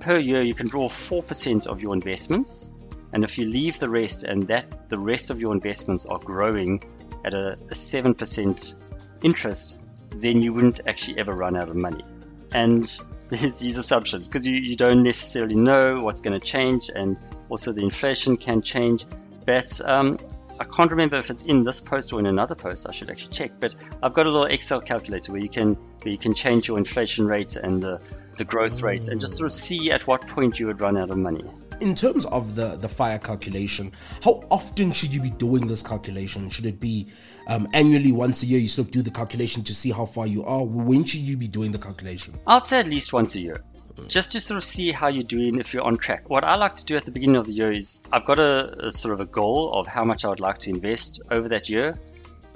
per 0.00 0.18
year, 0.18 0.42
you 0.42 0.54
can 0.54 0.68
draw 0.68 0.88
4% 0.88 1.66
of 1.66 1.82
your 1.82 1.94
investments. 1.94 2.70
And 3.12 3.24
if 3.24 3.38
you 3.38 3.46
leave 3.46 3.78
the 3.78 3.88
rest 3.88 4.24
and 4.24 4.42
that 4.48 4.88
the 4.88 4.98
rest 4.98 5.30
of 5.30 5.40
your 5.40 5.52
investments 5.52 6.06
are 6.06 6.18
growing 6.18 6.82
at 7.24 7.34
a, 7.34 7.52
a 7.52 7.74
7% 7.74 8.74
interest, 9.22 9.80
then 10.10 10.42
you 10.42 10.52
wouldn't 10.52 10.80
actually 10.86 11.18
ever 11.18 11.32
run 11.32 11.56
out 11.56 11.68
of 11.68 11.76
money. 11.76 12.04
And 12.52 12.86
there's 13.28 13.58
these 13.60 13.78
assumptions 13.78 14.28
because 14.28 14.46
you, 14.46 14.56
you 14.56 14.76
don't 14.76 15.02
necessarily 15.02 15.56
know 15.56 16.00
what's 16.00 16.20
going 16.20 16.38
to 16.38 16.44
change, 16.44 16.90
and 16.94 17.16
also 17.48 17.72
the 17.72 17.82
inflation 17.82 18.36
can 18.36 18.62
change. 18.62 19.06
But 19.44 19.80
um, 19.84 20.18
I 20.58 20.64
can't 20.64 20.90
remember 20.90 21.16
if 21.16 21.30
it's 21.30 21.44
in 21.44 21.62
this 21.62 21.80
post 21.80 22.12
or 22.12 22.20
in 22.20 22.26
another 22.26 22.54
post. 22.54 22.86
I 22.88 22.92
should 22.92 23.10
actually 23.10 23.34
check. 23.34 23.52
But 23.60 23.74
I've 24.02 24.14
got 24.14 24.26
a 24.26 24.30
little 24.30 24.46
Excel 24.46 24.80
calculator 24.80 25.32
where 25.32 25.42
you 25.42 25.48
can 25.48 25.74
where 26.02 26.12
you 26.12 26.18
can 26.18 26.34
change 26.34 26.68
your 26.68 26.78
inflation 26.78 27.26
rate 27.26 27.56
and 27.56 27.82
the, 27.82 28.00
the 28.36 28.44
growth 28.44 28.82
rate, 28.82 29.08
and 29.08 29.20
just 29.20 29.36
sort 29.36 29.46
of 29.46 29.52
see 29.52 29.90
at 29.90 30.06
what 30.06 30.26
point 30.26 30.58
you 30.58 30.66
would 30.66 30.80
run 30.80 30.96
out 30.96 31.10
of 31.10 31.18
money 31.18 31.44
in 31.80 31.94
terms 31.94 32.26
of 32.26 32.54
the 32.54 32.76
the 32.76 32.88
fire 32.88 33.18
calculation 33.18 33.92
how 34.22 34.42
often 34.50 34.92
should 34.92 35.14
you 35.14 35.20
be 35.20 35.30
doing 35.30 35.66
this 35.66 35.82
calculation? 35.82 36.50
Should 36.50 36.66
it 36.66 36.80
be 36.80 37.08
um, 37.48 37.68
annually 37.72 38.12
once 38.12 38.42
a 38.42 38.46
year? 38.46 38.58
You 38.58 38.82
of 38.82 38.90
do 38.90 39.02
the 39.02 39.10
calculation 39.10 39.62
to 39.64 39.74
see 39.74 39.90
how 39.90 40.06
far 40.06 40.26
you 40.26 40.44
are? 40.44 40.64
When 40.64 41.04
should 41.04 41.20
you 41.20 41.36
be 41.36 41.48
doing 41.48 41.72
the 41.72 41.78
calculation? 41.78 42.34
I'd 42.46 42.66
say 42.66 42.80
at 42.80 42.86
least 42.86 43.12
once 43.12 43.34
a 43.34 43.40
year. 43.40 43.62
Just 44.08 44.32
to 44.32 44.40
sort 44.40 44.58
of 44.58 44.64
see 44.64 44.92
how 44.92 45.08
you're 45.08 45.22
doing 45.22 45.58
if 45.58 45.72
you're 45.72 45.82
on 45.82 45.96
track. 45.96 46.28
What 46.28 46.44
i 46.44 46.56
like 46.56 46.74
to 46.74 46.84
do 46.84 46.96
at 46.96 47.06
the 47.06 47.10
beginning 47.10 47.36
of 47.36 47.46
the 47.46 47.52
year 47.52 47.72
is 47.72 48.02
i've 48.12 48.26
got 48.26 48.38
a, 48.38 48.88
a 48.88 48.92
sort 48.92 49.14
of 49.14 49.20
a 49.20 49.24
goal 49.24 49.72
of 49.72 49.86
how 49.86 50.04
much 50.04 50.24
i 50.24 50.28
would 50.28 50.40
like 50.40 50.58
to 50.58 50.70
invest 50.70 51.22
over 51.30 51.48
that 51.48 51.70
year. 51.70 51.94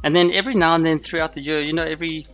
And 0.04 0.14
then 0.14 0.32
every 0.32 0.54
now 0.54 0.74
and 0.74 0.84
then 0.84 0.98
throughout 0.98 1.32
the 1.32 1.40
year 1.40 1.60
you 1.60 1.72
know 1.72 1.84
every 1.84 2.26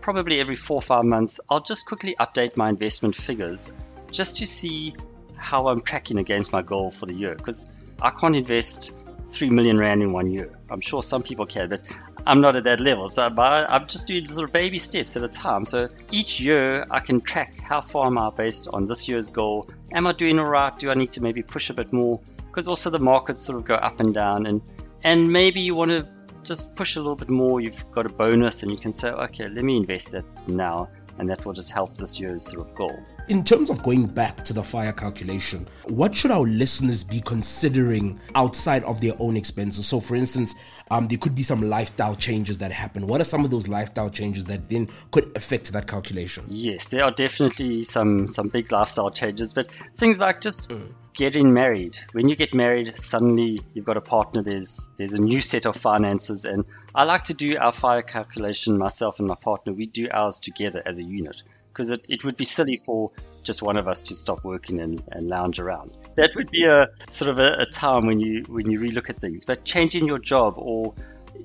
probably 0.00 0.40
every 0.40 0.54
four 0.54 0.76
or 0.76 0.82
five 0.82 1.04
months 1.04 1.40
i'll 1.48 1.62
just 1.62 1.86
quickly 1.86 2.16
update 2.18 2.56
my 2.56 2.68
investment 2.70 3.14
figures 3.14 3.72
just 4.10 4.38
to 4.38 4.46
see 4.46 4.94
how 5.40 5.68
I'm 5.68 5.80
tracking 5.80 6.18
against 6.18 6.52
my 6.52 6.62
goal 6.62 6.90
for 6.90 7.06
the 7.06 7.14
year 7.14 7.34
because 7.34 7.66
I 8.00 8.10
can't 8.10 8.36
invest 8.36 8.92
three 9.30 9.50
million 9.50 9.78
rand 9.78 10.02
in 10.02 10.12
one 10.12 10.30
year. 10.30 10.50
I'm 10.70 10.80
sure 10.80 11.02
some 11.02 11.22
people 11.22 11.46
can, 11.46 11.68
but 11.68 11.82
I'm 12.26 12.40
not 12.40 12.56
at 12.56 12.64
that 12.64 12.80
level. 12.80 13.08
So 13.08 13.22
I'm 13.24 13.86
just 13.86 14.08
doing 14.08 14.26
of 14.30 14.52
baby 14.52 14.78
steps 14.78 15.16
at 15.16 15.24
a 15.24 15.28
time. 15.28 15.64
So 15.64 15.88
each 16.10 16.40
year 16.40 16.84
I 16.90 17.00
can 17.00 17.20
track 17.20 17.58
how 17.60 17.80
far 17.80 18.06
am 18.06 18.18
I 18.18 18.30
based 18.30 18.68
on 18.72 18.86
this 18.86 19.08
year's 19.08 19.28
goal. 19.28 19.68
Am 19.92 20.06
I 20.06 20.12
doing 20.12 20.38
all 20.38 20.46
right? 20.46 20.76
Do 20.78 20.90
I 20.90 20.94
need 20.94 21.10
to 21.12 21.22
maybe 21.22 21.42
push 21.42 21.70
a 21.70 21.74
bit 21.74 21.92
more? 21.92 22.20
Because 22.46 22.68
also 22.68 22.90
the 22.90 22.98
markets 22.98 23.40
sort 23.40 23.58
of 23.58 23.64
go 23.64 23.74
up 23.74 24.00
and 24.00 24.12
down, 24.12 24.46
and 24.46 24.60
and 25.02 25.32
maybe 25.32 25.60
you 25.60 25.74
want 25.74 25.92
to 25.92 26.08
just 26.42 26.74
push 26.74 26.96
a 26.96 27.00
little 27.00 27.16
bit 27.16 27.30
more. 27.30 27.60
You've 27.60 27.90
got 27.92 28.06
a 28.06 28.08
bonus, 28.08 28.62
and 28.62 28.72
you 28.72 28.78
can 28.78 28.92
say, 28.92 29.08
okay, 29.10 29.48
let 29.48 29.64
me 29.64 29.76
invest 29.76 30.12
that 30.12 30.24
now 30.48 30.88
and 31.20 31.28
that 31.28 31.44
will 31.44 31.52
just 31.52 31.70
help 31.70 31.94
this 31.96 32.18
year's 32.18 32.50
sort 32.50 32.66
of 32.66 32.74
goal. 32.74 32.98
In 33.30 33.44
terms 33.44 33.70
of 33.70 33.80
going 33.84 34.06
back 34.06 34.44
to 34.46 34.52
the 34.52 34.64
fire 34.64 34.90
calculation, 34.90 35.68
what 35.84 36.12
should 36.12 36.32
our 36.32 36.42
listeners 36.42 37.04
be 37.04 37.20
considering 37.20 38.18
outside 38.34 38.82
of 38.82 39.00
their 39.00 39.12
own 39.20 39.36
expenses? 39.36 39.86
So, 39.86 40.00
for 40.00 40.16
instance, 40.16 40.56
um, 40.90 41.06
there 41.06 41.16
could 41.16 41.36
be 41.36 41.44
some 41.44 41.62
lifestyle 41.62 42.16
changes 42.16 42.58
that 42.58 42.72
happen. 42.72 43.06
What 43.06 43.20
are 43.20 43.24
some 43.24 43.44
of 43.44 43.52
those 43.52 43.68
lifestyle 43.68 44.10
changes 44.10 44.46
that 44.46 44.68
then 44.68 44.88
could 45.12 45.30
affect 45.36 45.72
that 45.72 45.86
calculation? 45.86 46.42
Yes, 46.48 46.88
there 46.88 47.04
are 47.04 47.12
definitely 47.12 47.82
some 47.82 48.26
some 48.26 48.48
big 48.48 48.72
lifestyle 48.72 49.12
changes, 49.12 49.54
but 49.54 49.70
things 49.96 50.20
like 50.20 50.40
just 50.40 50.70
mm 50.70 50.92
getting 51.12 51.52
married. 51.52 51.98
When 52.12 52.28
you 52.28 52.36
get 52.36 52.54
married, 52.54 52.96
suddenly 52.96 53.60
you've 53.74 53.84
got 53.84 53.96
a 53.96 54.00
partner. 54.00 54.42
There's 54.42 54.88
there's 54.96 55.12
a 55.12 55.20
new 55.20 55.40
set 55.40 55.66
of 55.66 55.76
finances, 55.76 56.44
and 56.44 56.64
I 56.94 57.04
like 57.04 57.24
to 57.24 57.34
do 57.34 57.58
our 57.58 57.72
fire 57.72 58.02
calculation 58.02 58.78
myself 58.78 59.18
and 59.18 59.28
my 59.28 59.34
partner. 59.34 59.72
We 59.72 59.86
do 59.86 60.08
ours 60.10 60.38
together 60.38 60.82
as 60.86 60.98
a 60.98 61.04
unit 61.04 61.42
because 61.72 61.90
it, 61.90 62.06
it 62.08 62.24
would 62.24 62.36
be 62.36 62.44
silly 62.44 62.78
for 62.84 63.10
just 63.42 63.62
one 63.62 63.76
of 63.76 63.88
us 63.88 64.02
to 64.02 64.14
stop 64.14 64.44
working 64.44 64.80
and, 64.80 65.02
and 65.10 65.28
lounge 65.28 65.58
around. 65.58 65.96
That 66.16 66.30
would 66.36 66.50
be 66.50 66.64
a 66.64 66.88
sort 67.08 67.30
of 67.30 67.38
a, 67.38 67.60
a 67.60 67.64
time 67.64 68.06
when 68.06 68.20
you 68.20 68.44
when 68.48 68.70
you 68.70 68.80
relook 68.80 69.10
at 69.10 69.18
things. 69.18 69.44
But 69.44 69.64
changing 69.64 70.06
your 70.06 70.18
job 70.18 70.54
or 70.56 70.94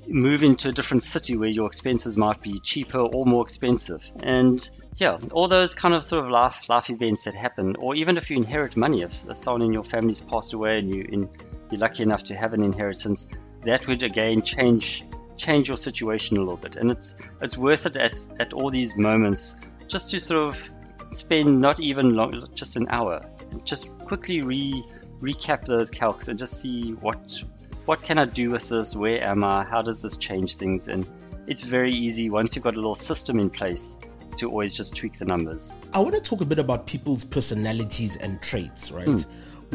move 0.08 0.44
into 0.44 0.70
a 0.70 0.72
different 0.72 1.04
city 1.04 1.38
where 1.38 1.50
your 1.50 1.68
expenses 1.68 2.18
might 2.18 2.42
be 2.42 2.60
cheaper 2.60 3.00
or 3.00 3.24
more 3.26 3.44
expensive. 3.44 4.12
And 4.22 4.68
yeah, 4.98 5.18
all 5.32 5.48
those 5.48 5.74
kind 5.76 5.94
of 5.94 6.04
sort 6.04 6.26
of 6.26 6.32
life 6.32 6.70
life 6.70 6.90
events 6.90 7.26
that 7.26 7.36
happen, 7.36 7.76
or 7.78 7.96
even 7.96 8.18
if 8.18 8.30
you 8.30 8.38
inherit 8.38 8.78
money, 8.78 9.02
if, 9.02 9.28
if 9.28 9.38
someone 9.38 9.62
in 9.62 9.74
your 9.74 9.84
family's 9.84 10.22
passed 10.22 10.54
away 10.54 10.80
and 10.80 10.94
you 10.94 11.02
in, 11.02 11.30
you're 11.72 11.80
lucky 11.80 12.04
enough 12.04 12.24
to 12.24 12.36
have 12.36 12.54
an 12.54 12.64
inheritance, 12.64 13.28
that 13.64 13.88
would 13.88 14.04
again 14.04 14.42
change 14.42 15.04
change 15.38 15.68
your 15.68 15.78
situation 15.78 16.38
a 16.38 16.40
little 16.40 16.58
bit. 16.58 16.76
And 16.76 16.92
it's 16.92 17.16
it's 17.42 17.58
worth 17.58 17.86
it 17.86 17.98
at, 17.98 18.26
at 18.40 18.54
all 18.54 18.70
these 18.70 18.96
moments 18.96 19.56
just 19.88 20.10
to 20.12 20.20
sort 20.20 20.48
of 20.48 20.72
spend 21.12 21.62
not 21.62 21.80
even 21.80 22.16
long, 22.16 22.44
just 22.54 22.76
an 22.76 22.88
hour, 22.90 23.22
just 23.64 23.96
quickly 24.00 24.42
re 24.42 24.84
recap 25.22 25.64
those 25.66 25.90
calcs 25.90 26.28
and 26.28 26.38
just 26.38 26.62
see 26.62 26.92
what 26.92 27.44
what 27.86 28.02
can 28.02 28.18
I 28.18 28.26
do 28.26 28.50
with 28.50 28.70
this? 28.70 28.96
Where 28.96 29.24
am 29.24 29.44
I? 29.44 29.64
How 29.64 29.82
does 29.82 30.02
this 30.02 30.18
change 30.18 30.56
things? 30.56 30.88
And 30.88 31.06
it's 31.48 31.62
very 31.62 31.94
easy 31.94 32.30
once 32.30 32.56
you've 32.56 32.64
got 32.64 32.74
a 32.74 32.78
little 32.78 32.96
system 32.96 33.40
in 33.40 33.50
place 33.50 33.98
to 34.38 34.50
always 34.50 34.74
just 34.74 34.96
tweak 34.96 35.14
the 35.14 35.26
numbers. 35.26 35.78
I 35.94 36.00
want 36.00 36.16
to 36.16 36.22
talk 36.22 36.42
a 36.42 36.46
bit 36.46 36.60
about 36.60 36.88
people's 36.88 37.24
personalities 37.24 38.18
and 38.18 38.42
traits, 38.42 38.92
right? 38.92 39.08
Mm. 39.08 39.26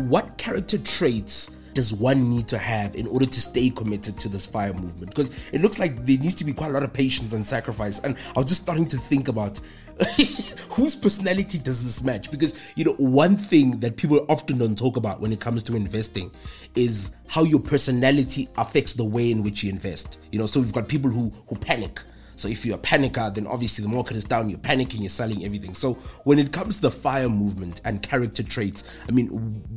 What 0.09 0.37
character 0.39 0.79
traits 0.79 1.51
does 1.75 1.93
one 1.93 2.29
need 2.29 2.49
to 2.49 2.59
have 2.59 2.95
in 2.97 3.07
order 3.07 3.27
to 3.27 3.41
stay 3.41 3.71
committed 3.71 4.19
to 4.21 4.29
this 4.29 4.47
fire 4.47 4.73
movement? 4.73 5.11
Because 5.11 5.31
it 5.53 5.61
looks 5.61 5.79
like 5.79 6.07
there 6.07 6.19
needs 6.19 6.35
to 6.37 6.45
be 6.45 6.53
quite 6.53 6.71
a 6.71 6.73
lot 6.73 6.83
of 6.83 6.93
patience 6.93 7.33
and 7.33 7.47
sacrifice. 7.47 7.99
And 8.01 8.17
I 8.37 8.41
was 8.41 8.47
just 8.47 8.63
starting 8.63 8.87
to 8.87 8.97
think 8.97 9.29
about 9.29 9.61
whose 10.71 10.97
personality 10.97 11.59
does 11.59 11.85
this 11.85 12.03
match? 12.03 12.31
Because 12.31 12.59
you 12.75 12.85
know, 12.85 12.95
one 12.95 13.37
thing 13.37 13.81
that 13.81 13.97
people 13.97 14.25
often 14.29 14.59
don't 14.59 14.77
talk 14.77 14.97
about 14.97 15.21
when 15.21 15.33
it 15.33 15.41
comes 15.41 15.63
to 15.65 15.77
investing 15.77 16.31
is 16.75 17.13
how 17.29 17.45
your 17.45 17.61
personality 17.61 18.49
affects 18.57 18.95
the 18.95 19.05
way 19.05 19.31
in 19.31 19.43
which 19.43 19.63
you 19.63 19.71
invest. 19.71 20.19
You 20.33 20.39
know, 20.39 20.47
so 20.47 20.61
we've 20.61 20.73
got 20.73 20.89
people 20.89 21.11
who 21.11 21.33
who 21.49 21.57
panic. 21.57 22.01
So 22.37 22.49
if 22.49 22.65
you're 22.65 22.77
a 22.77 22.81
panicker, 22.81 23.35
then 23.35 23.47
obviously 23.47 23.83
the 23.83 23.91
market 23.91 24.17
is 24.17 24.25
down, 24.25 24.49
you're 24.49 24.59
panicking, 24.59 25.01
you're 25.01 25.11
selling 25.11 25.45
everything. 25.45 25.75
So 25.75 25.95
when 26.25 26.39
it 26.39 26.53
comes 26.53 26.77
to 26.77 26.83
the 26.83 26.91
fire 26.91 27.29
movement 27.29 27.83
and 27.85 28.01
character 28.01 28.43
traits, 28.43 28.83
I 29.07 29.13
mean, 29.13 29.29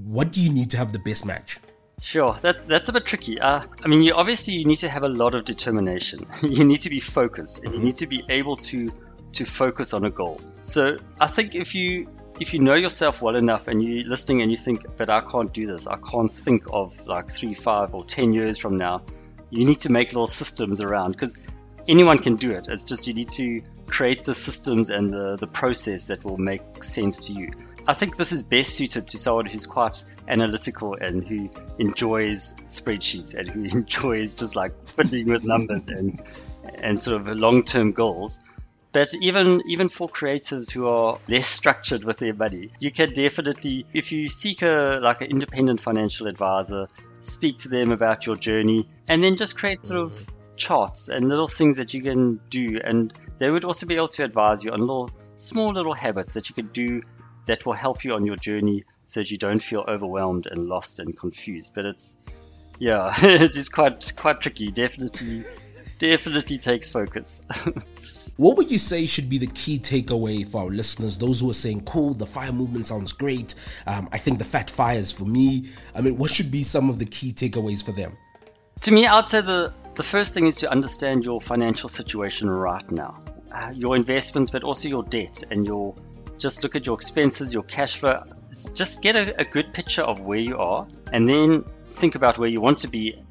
what 0.05 0.31
do 0.31 0.39
you 0.39 0.49
need 0.49 0.71
to 0.71 0.77
have 0.77 0.93
the 0.93 0.99
best 0.99 1.25
match? 1.25 1.59
Sure, 2.03 2.33
that, 2.41 2.67
that's 2.67 2.89
a 2.89 2.93
bit 2.93 3.05
tricky. 3.05 3.39
Uh, 3.39 3.63
I 3.81 3.87
mean, 3.87 4.03
you 4.03 4.13
obviously 4.13 4.55
you 4.55 4.65
need 4.65 4.75
to 4.79 4.89
have 4.89 5.03
a 5.03 5.07
lot 5.07 5.35
of 5.35 5.45
determination. 5.45 6.27
you 6.41 6.65
need 6.65 6.81
to 6.81 6.89
be 6.89 6.99
focused, 6.99 7.63
and 7.63 7.71
you 7.71 7.77
mm-hmm. 7.77 7.85
need 7.85 7.95
to 7.95 8.07
be 8.07 8.25
able 8.27 8.57
to 8.57 8.91
to 9.31 9.45
focus 9.45 9.93
on 9.93 10.03
a 10.03 10.09
goal. 10.09 10.41
So 10.63 10.97
I 11.21 11.27
think 11.27 11.55
if 11.55 11.75
you 11.75 12.09
if 12.41 12.53
you 12.53 12.59
know 12.59 12.73
yourself 12.73 13.21
well 13.21 13.37
enough 13.37 13.69
and 13.69 13.81
you're 13.81 14.05
listening 14.05 14.41
and 14.41 14.51
you 14.51 14.57
think, 14.57 14.97
but 14.97 15.09
I 15.09 15.21
can't 15.21 15.53
do 15.53 15.65
this, 15.65 15.87
I 15.87 15.95
can't 15.95 16.29
think 16.29 16.65
of 16.73 17.07
like 17.07 17.31
three, 17.31 17.53
five, 17.53 17.95
or 17.95 18.03
ten 18.03 18.33
years 18.33 18.57
from 18.57 18.75
now, 18.75 19.03
you 19.49 19.63
need 19.63 19.79
to 19.79 19.89
make 19.89 20.09
little 20.09 20.27
systems 20.27 20.81
around 20.81 21.13
because 21.13 21.39
anyone 21.87 22.17
can 22.17 22.35
do 22.35 22.51
it. 22.51 22.67
It's 22.67 22.83
just 22.83 23.07
you 23.07 23.13
need 23.13 23.29
to 23.29 23.61
create 23.87 24.25
the 24.25 24.33
systems 24.33 24.89
and 24.89 25.09
the, 25.09 25.37
the 25.37 25.47
process 25.47 26.07
that 26.07 26.25
will 26.25 26.37
make 26.37 26.83
sense 26.83 27.27
to 27.27 27.33
you. 27.33 27.51
I 27.85 27.93
think 27.93 28.15
this 28.15 28.31
is 28.31 28.43
best 28.43 28.75
suited 28.75 29.07
to 29.07 29.17
someone 29.17 29.45
who's 29.45 29.65
quite 29.65 30.05
analytical 30.27 30.95
and 30.95 31.23
who 31.23 31.49
enjoys 31.77 32.53
spreadsheets 32.67 33.35
and 33.35 33.49
who 33.49 33.63
enjoys 33.77 34.35
just 34.35 34.55
like 34.55 34.71
fiddling 34.89 35.27
with 35.27 35.43
numbers 35.43 35.81
and 35.87 36.21
and 36.75 36.97
sort 36.97 37.19
of 37.19 37.27
long 37.27 37.63
term 37.63 37.91
goals. 37.91 38.39
But 38.93 39.13
even 39.21 39.63
even 39.67 39.89
for 39.89 40.07
creatives 40.07 40.71
who 40.71 40.87
are 40.87 41.17
less 41.27 41.47
structured 41.47 42.05
with 42.05 42.19
their 42.19 42.33
money, 42.33 42.71
you 42.79 42.91
can 42.91 43.11
definitely, 43.11 43.85
if 43.91 44.11
you 44.11 44.29
seek 44.29 44.61
a 44.61 44.99
like 45.01 45.21
an 45.21 45.27
independent 45.27 45.81
financial 45.81 46.27
advisor, 46.27 46.87
speak 47.19 47.57
to 47.59 47.69
them 47.69 47.91
about 47.91 48.25
your 48.27 48.35
journey, 48.35 48.87
and 49.07 49.23
then 49.23 49.35
just 49.35 49.57
create 49.57 49.85
sort 49.85 49.99
of 49.99 50.27
charts 50.55 51.09
and 51.09 51.27
little 51.27 51.47
things 51.47 51.77
that 51.77 51.93
you 51.93 52.03
can 52.03 52.39
do, 52.49 52.79
and 52.83 53.13
they 53.39 53.49
would 53.49 53.65
also 53.65 53.87
be 53.87 53.95
able 53.95 54.07
to 54.09 54.23
advise 54.23 54.63
you 54.63 54.71
on 54.71 54.79
little 54.79 55.09
small 55.35 55.73
little 55.73 55.95
habits 55.95 56.35
that 56.35 56.47
you 56.49 56.55
could 56.55 56.71
do 56.71 57.01
that 57.45 57.65
will 57.65 57.73
help 57.73 58.03
you 58.03 58.13
on 58.13 58.25
your 58.25 58.35
journey, 58.35 58.83
so 59.05 59.19
that 59.19 59.31
you 59.31 59.37
don't 59.37 59.61
feel 59.61 59.83
overwhelmed 59.87 60.47
and 60.47 60.67
lost 60.67 60.99
and 60.99 61.17
confused. 61.17 61.73
But 61.75 61.85
it's 61.85 62.17
yeah, 62.79 63.13
it 63.21 63.55
is 63.55 63.69
quite 63.69 64.13
quite 64.15 64.41
tricky. 64.41 64.67
Definitely, 64.67 65.43
definitely 65.97 66.57
takes 66.57 66.89
focus. 66.89 67.43
What 68.35 68.57
would 68.57 68.71
you 68.71 68.79
say 68.79 69.05
should 69.05 69.29
be 69.29 69.37
the 69.37 69.45
key 69.45 69.77
takeaway 69.77 70.43
for 70.49 70.61
our 70.61 70.69
listeners? 70.69 71.19
Those 71.19 71.41
who 71.41 71.51
are 71.51 71.53
saying, 71.53 71.83
cool, 71.85 72.15
the 72.15 72.25
fire 72.25 72.51
movement 72.51 72.87
sounds 72.87 73.11
great. 73.13 73.53
Um, 73.85 74.09
I 74.11 74.17
think 74.17 74.39
the 74.39 74.43
fat 74.43 74.71
fires 74.71 75.11
for 75.11 75.25
me. 75.25 75.69
I 75.93 76.01
mean, 76.01 76.17
what 76.17 76.31
should 76.31 76.49
be 76.49 76.63
some 76.63 76.89
of 76.89 76.97
the 76.97 77.05
key 77.05 77.31
takeaways 77.31 77.85
for 77.85 77.91
them? 77.91 78.17
To 78.81 78.91
me, 78.91 79.05
I'd 79.05 79.27
say 79.27 79.41
the, 79.41 79.71
the 79.93 80.01
first 80.01 80.33
thing 80.33 80.47
is 80.47 80.55
to 80.57 80.71
understand 80.71 81.25
your 81.25 81.39
financial 81.39 81.89
situation 81.89 82.49
right 82.49 82.91
now. 82.91 83.21
uh, 83.53 83.71
your 83.73 83.95
investments, 83.95 84.49
but 84.49 84.63
also 84.63 84.87
your 84.89 85.03
debt 85.03 85.43
and 85.51 85.65
your 85.65 85.95
just 86.43 86.61
look 86.61 86.75
at 86.75 86.85
your 86.85 86.95
expenses, 86.95 87.53
your 87.53 87.63
cash 87.63 87.97
flow. 87.99 88.21
Just 88.73 89.01
get 89.01 89.15
a, 89.15 89.41
a 89.41 89.45
good 89.45 89.73
picture 89.73 90.03
of 90.03 90.19
where 90.19 90.39
you 90.49 90.57
are, 90.57 90.85
and 91.13 91.27
then 91.27 91.63
think 91.85 92.15
about 92.15 92.37
where 92.37 92.49
you 92.49 92.59
want 92.59 92.79
to 92.79 92.89
be 92.89 93.23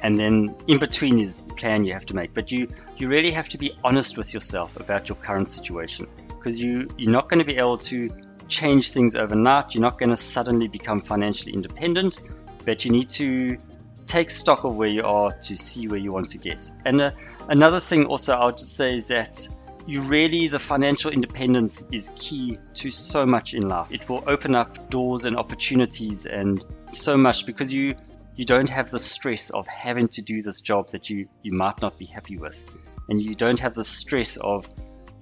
and 0.00 0.18
then 0.18 0.54
in 0.66 0.78
between 0.78 1.18
is 1.18 1.46
the 1.46 1.54
plan 1.54 1.84
you 1.84 1.92
have 1.92 2.04
to 2.06 2.14
make 2.14 2.32
but 2.34 2.52
you 2.52 2.68
you 2.96 3.08
really 3.08 3.30
have 3.30 3.48
to 3.48 3.58
be 3.58 3.72
honest 3.82 4.16
with 4.16 4.32
yourself 4.34 4.76
about 4.78 5.08
your 5.08 5.16
current 5.16 5.50
situation 5.50 6.06
because 6.28 6.62
you 6.62 6.88
you're 6.98 7.12
not 7.12 7.28
going 7.28 7.38
to 7.38 7.44
be 7.44 7.56
able 7.56 7.78
to 7.78 8.10
change 8.48 8.90
things 8.90 9.16
overnight 9.16 9.74
you're 9.74 9.82
not 9.82 9.98
going 9.98 10.10
to 10.10 10.16
suddenly 10.16 10.68
become 10.68 11.00
financially 11.00 11.52
independent 11.52 12.20
but 12.64 12.84
you 12.84 12.90
need 12.90 13.08
to 13.08 13.56
take 14.06 14.30
stock 14.30 14.64
of 14.64 14.76
where 14.76 14.88
you 14.88 15.02
are 15.02 15.32
to 15.32 15.56
see 15.56 15.88
where 15.88 15.98
you 15.98 16.12
want 16.12 16.28
to 16.28 16.38
get 16.38 16.70
and 16.84 17.00
uh, 17.00 17.10
another 17.48 17.80
thing 17.80 18.06
also 18.06 18.34
i'll 18.34 18.52
just 18.52 18.76
say 18.76 18.94
is 18.94 19.08
that 19.08 19.48
you 19.86 20.02
really 20.02 20.48
the 20.48 20.58
financial 20.58 21.12
independence 21.12 21.84
is 21.92 22.10
key 22.16 22.58
to 22.74 22.90
so 22.90 23.24
much 23.24 23.54
in 23.54 23.68
life. 23.68 23.92
It 23.92 24.08
will 24.08 24.24
open 24.26 24.54
up 24.54 24.90
doors 24.90 25.24
and 25.24 25.36
opportunities 25.36 26.26
and 26.26 26.64
so 26.90 27.16
much 27.16 27.46
because 27.46 27.72
you 27.72 27.94
you 28.34 28.44
don't 28.44 28.68
have 28.68 28.90
the 28.90 28.98
stress 28.98 29.50
of 29.50 29.66
having 29.66 30.08
to 30.08 30.22
do 30.22 30.42
this 30.42 30.60
job 30.60 30.88
that 30.90 31.08
you 31.08 31.28
you 31.42 31.52
might 31.52 31.80
not 31.80 31.98
be 31.98 32.04
happy 32.04 32.36
with. 32.36 32.66
And 33.08 33.22
you 33.22 33.34
don't 33.34 33.60
have 33.60 33.74
the 33.74 33.84
stress 33.84 34.36
of 34.36 34.68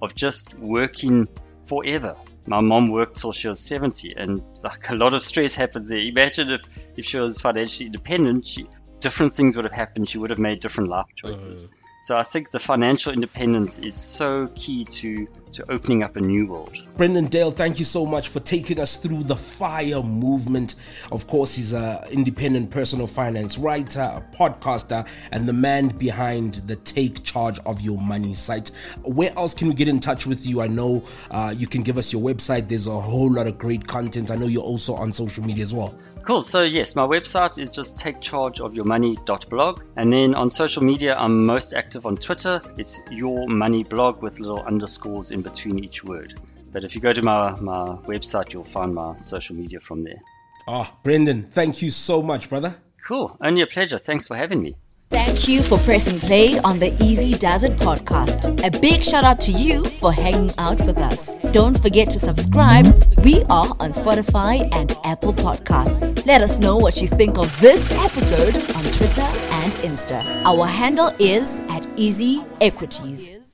of 0.01 0.15
just 0.15 0.57
working 0.57 1.27
forever. 1.65 2.15
My 2.47 2.61
mom 2.61 2.87
worked 2.87 3.17
till 3.17 3.31
she 3.31 3.47
was 3.47 3.59
70 3.59 4.15
and 4.17 4.41
like 4.63 4.89
a 4.89 4.95
lot 4.95 5.13
of 5.13 5.21
stress 5.21 5.53
happens 5.53 5.89
there. 5.89 5.99
Imagine 5.99 6.49
if 6.49 6.61
if 6.97 7.05
she 7.05 7.19
was 7.19 7.39
financially 7.39 7.85
independent 7.85 8.47
she, 8.47 8.65
different 8.99 9.33
things 9.33 9.55
would 9.55 9.65
have 9.65 9.73
happened. 9.73 10.09
She 10.09 10.17
would 10.17 10.31
have 10.31 10.39
made 10.39 10.59
different 10.59 10.89
life 10.89 11.05
choices. 11.15 11.67
Uh 11.71 11.84
so 12.05 12.15
I 12.15 12.21
think 12.21 12.51
the 12.51 12.59
financial 12.59 13.11
independence 13.13 13.79
is 13.79 13.95
so 13.95 14.47
key 14.53 14.85
to, 14.85 15.27
to 15.55 15.71
opening 15.71 16.03
up 16.03 16.15
a 16.15 16.21
new 16.21 16.47
world. 16.47 16.77
Brendan 16.95 17.27
Dale, 17.27 17.51
thank 17.51 17.79
you 17.79 17.85
so 17.85 18.05
much 18.05 18.29
for 18.29 18.39
taking 18.39 18.79
us 18.79 18.95
through 18.95 19.23
the 19.23 19.35
FIRE 19.35 20.03
movement. 20.03 20.75
Of 21.11 21.27
course, 21.27 21.55
he's 21.55 21.73
an 21.73 22.07
independent 22.09 22.69
personal 22.69 23.07
finance 23.07 23.57
writer, 23.57 24.01
a 24.01 24.23
podcaster, 24.35 25.07
and 25.31 25.47
the 25.47 25.53
man 25.53 25.89
behind 25.89 26.55
the 26.67 26.75
Take 26.77 27.23
Charge 27.23 27.59
of 27.65 27.81
Your 27.81 27.97
Money 27.97 28.33
site. 28.33 28.71
Where 29.03 29.33
else 29.37 29.53
can 29.53 29.67
we 29.67 29.73
get 29.73 29.87
in 29.87 29.99
touch 29.99 30.27
with 30.27 30.45
you? 30.45 30.61
I 30.61 30.67
know 30.67 31.03
uh, 31.31 31.53
you 31.55 31.67
can 31.67 31.83
give 31.83 31.97
us 31.97 32.13
your 32.13 32.21
website. 32.21 32.69
There's 32.69 32.87
a 32.87 32.99
whole 32.99 33.31
lot 33.31 33.47
of 33.47 33.57
great 33.57 33.87
content. 33.87 34.31
I 34.31 34.35
know 34.35 34.47
you're 34.47 34.63
also 34.63 34.93
on 34.93 35.13
social 35.13 35.43
media 35.43 35.63
as 35.63 35.73
well. 35.73 35.97
Cool. 36.25 36.41
So 36.41 36.63
yes, 36.63 36.95
my 36.95 37.03
website 37.03 37.59
is 37.59 37.69
just 37.69 37.99
takechargeofyourmoney.blog, 37.99 39.83
and 39.95 40.11
then 40.11 40.33
on 40.33 40.49
social 40.49 40.81
media, 40.81 41.15
I'm 41.15 41.45
most 41.45 41.75
active 41.75 42.07
on 42.07 42.17
Twitter. 42.17 42.61
It's 42.77 42.99
your 43.11 43.47
money 43.47 43.83
blog 43.83 44.23
with 44.23 44.39
little 44.39 44.63
underscores 44.63 45.29
in 45.29 45.43
between 45.45 45.81
each 45.83 46.03
word. 46.03 46.33
But 46.73 46.83
if 46.83 46.93
you 46.93 46.99
go 46.99 47.13
to 47.13 47.21
my, 47.21 47.51
my 47.61 47.85
website, 48.11 48.51
you'll 48.51 48.65
find 48.65 48.93
my 48.93 49.15
social 49.17 49.55
media 49.55 49.79
from 49.79 50.03
there. 50.03 50.21
Ah, 50.67 50.91
oh, 50.91 50.97
Brendan, 51.03 51.43
thank 51.43 51.81
you 51.81 51.89
so 51.89 52.21
much, 52.21 52.49
brother. 52.49 52.75
Cool. 53.07 53.37
Only 53.41 53.61
a 53.61 53.67
pleasure. 53.67 53.97
Thanks 53.97 54.27
for 54.27 54.35
having 54.35 54.61
me. 54.61 54.75
Thank 55.11 55.47
you 55.47 55.61
for 55.61 55.77
pressing 55.79 56.19
play 56.19 56.59
on 56.59 56.79
the 56.79 56.91
Easy 57.01 57.37
Does 57.37 57.63
It 57.63 57.77
podcast. 57.77 58.39
A 58.65 58.79
big 58.79 59.03
shout 59.03 59.23
out 59.23 59.39
to 59.41 59.51
you 59.51 59.85
for 60.01 60.11
hanging 60.11 60.49
out 60.57 60.81
with 60.81 60.97
us. 60.97 61.35
Don't 61.51 61.79
forget 61.79 62.09
to 62.09 62.19
subscribe. 62.19 62.85
We 63.23 63.43
are 63.43 63.69
on 63.79 63.91
Spotify 63.91 64.67
and 64.73 64.97
Apple 65.03 65.33
Podcasts. 65.33 66.25
Let 66.25 66.41
us 66.41 66.59
know 66.59 66.75
what 66.75 66.99
you 67.01 67.07
think 67.07 67.37
of 67.37 67.47
this 67.61 67.91
episode 68.03 68.55
on 68.75 68.83
Twitter 68.91 69.21
and 69.61 69.71
Insta. 69.85 70.19
Our 70.43 70.65
handle 70.65 71.11
is 71.19 71.59
at 71.69 71.85
Easy 71.95 72.43
Equities. 72.59 73.44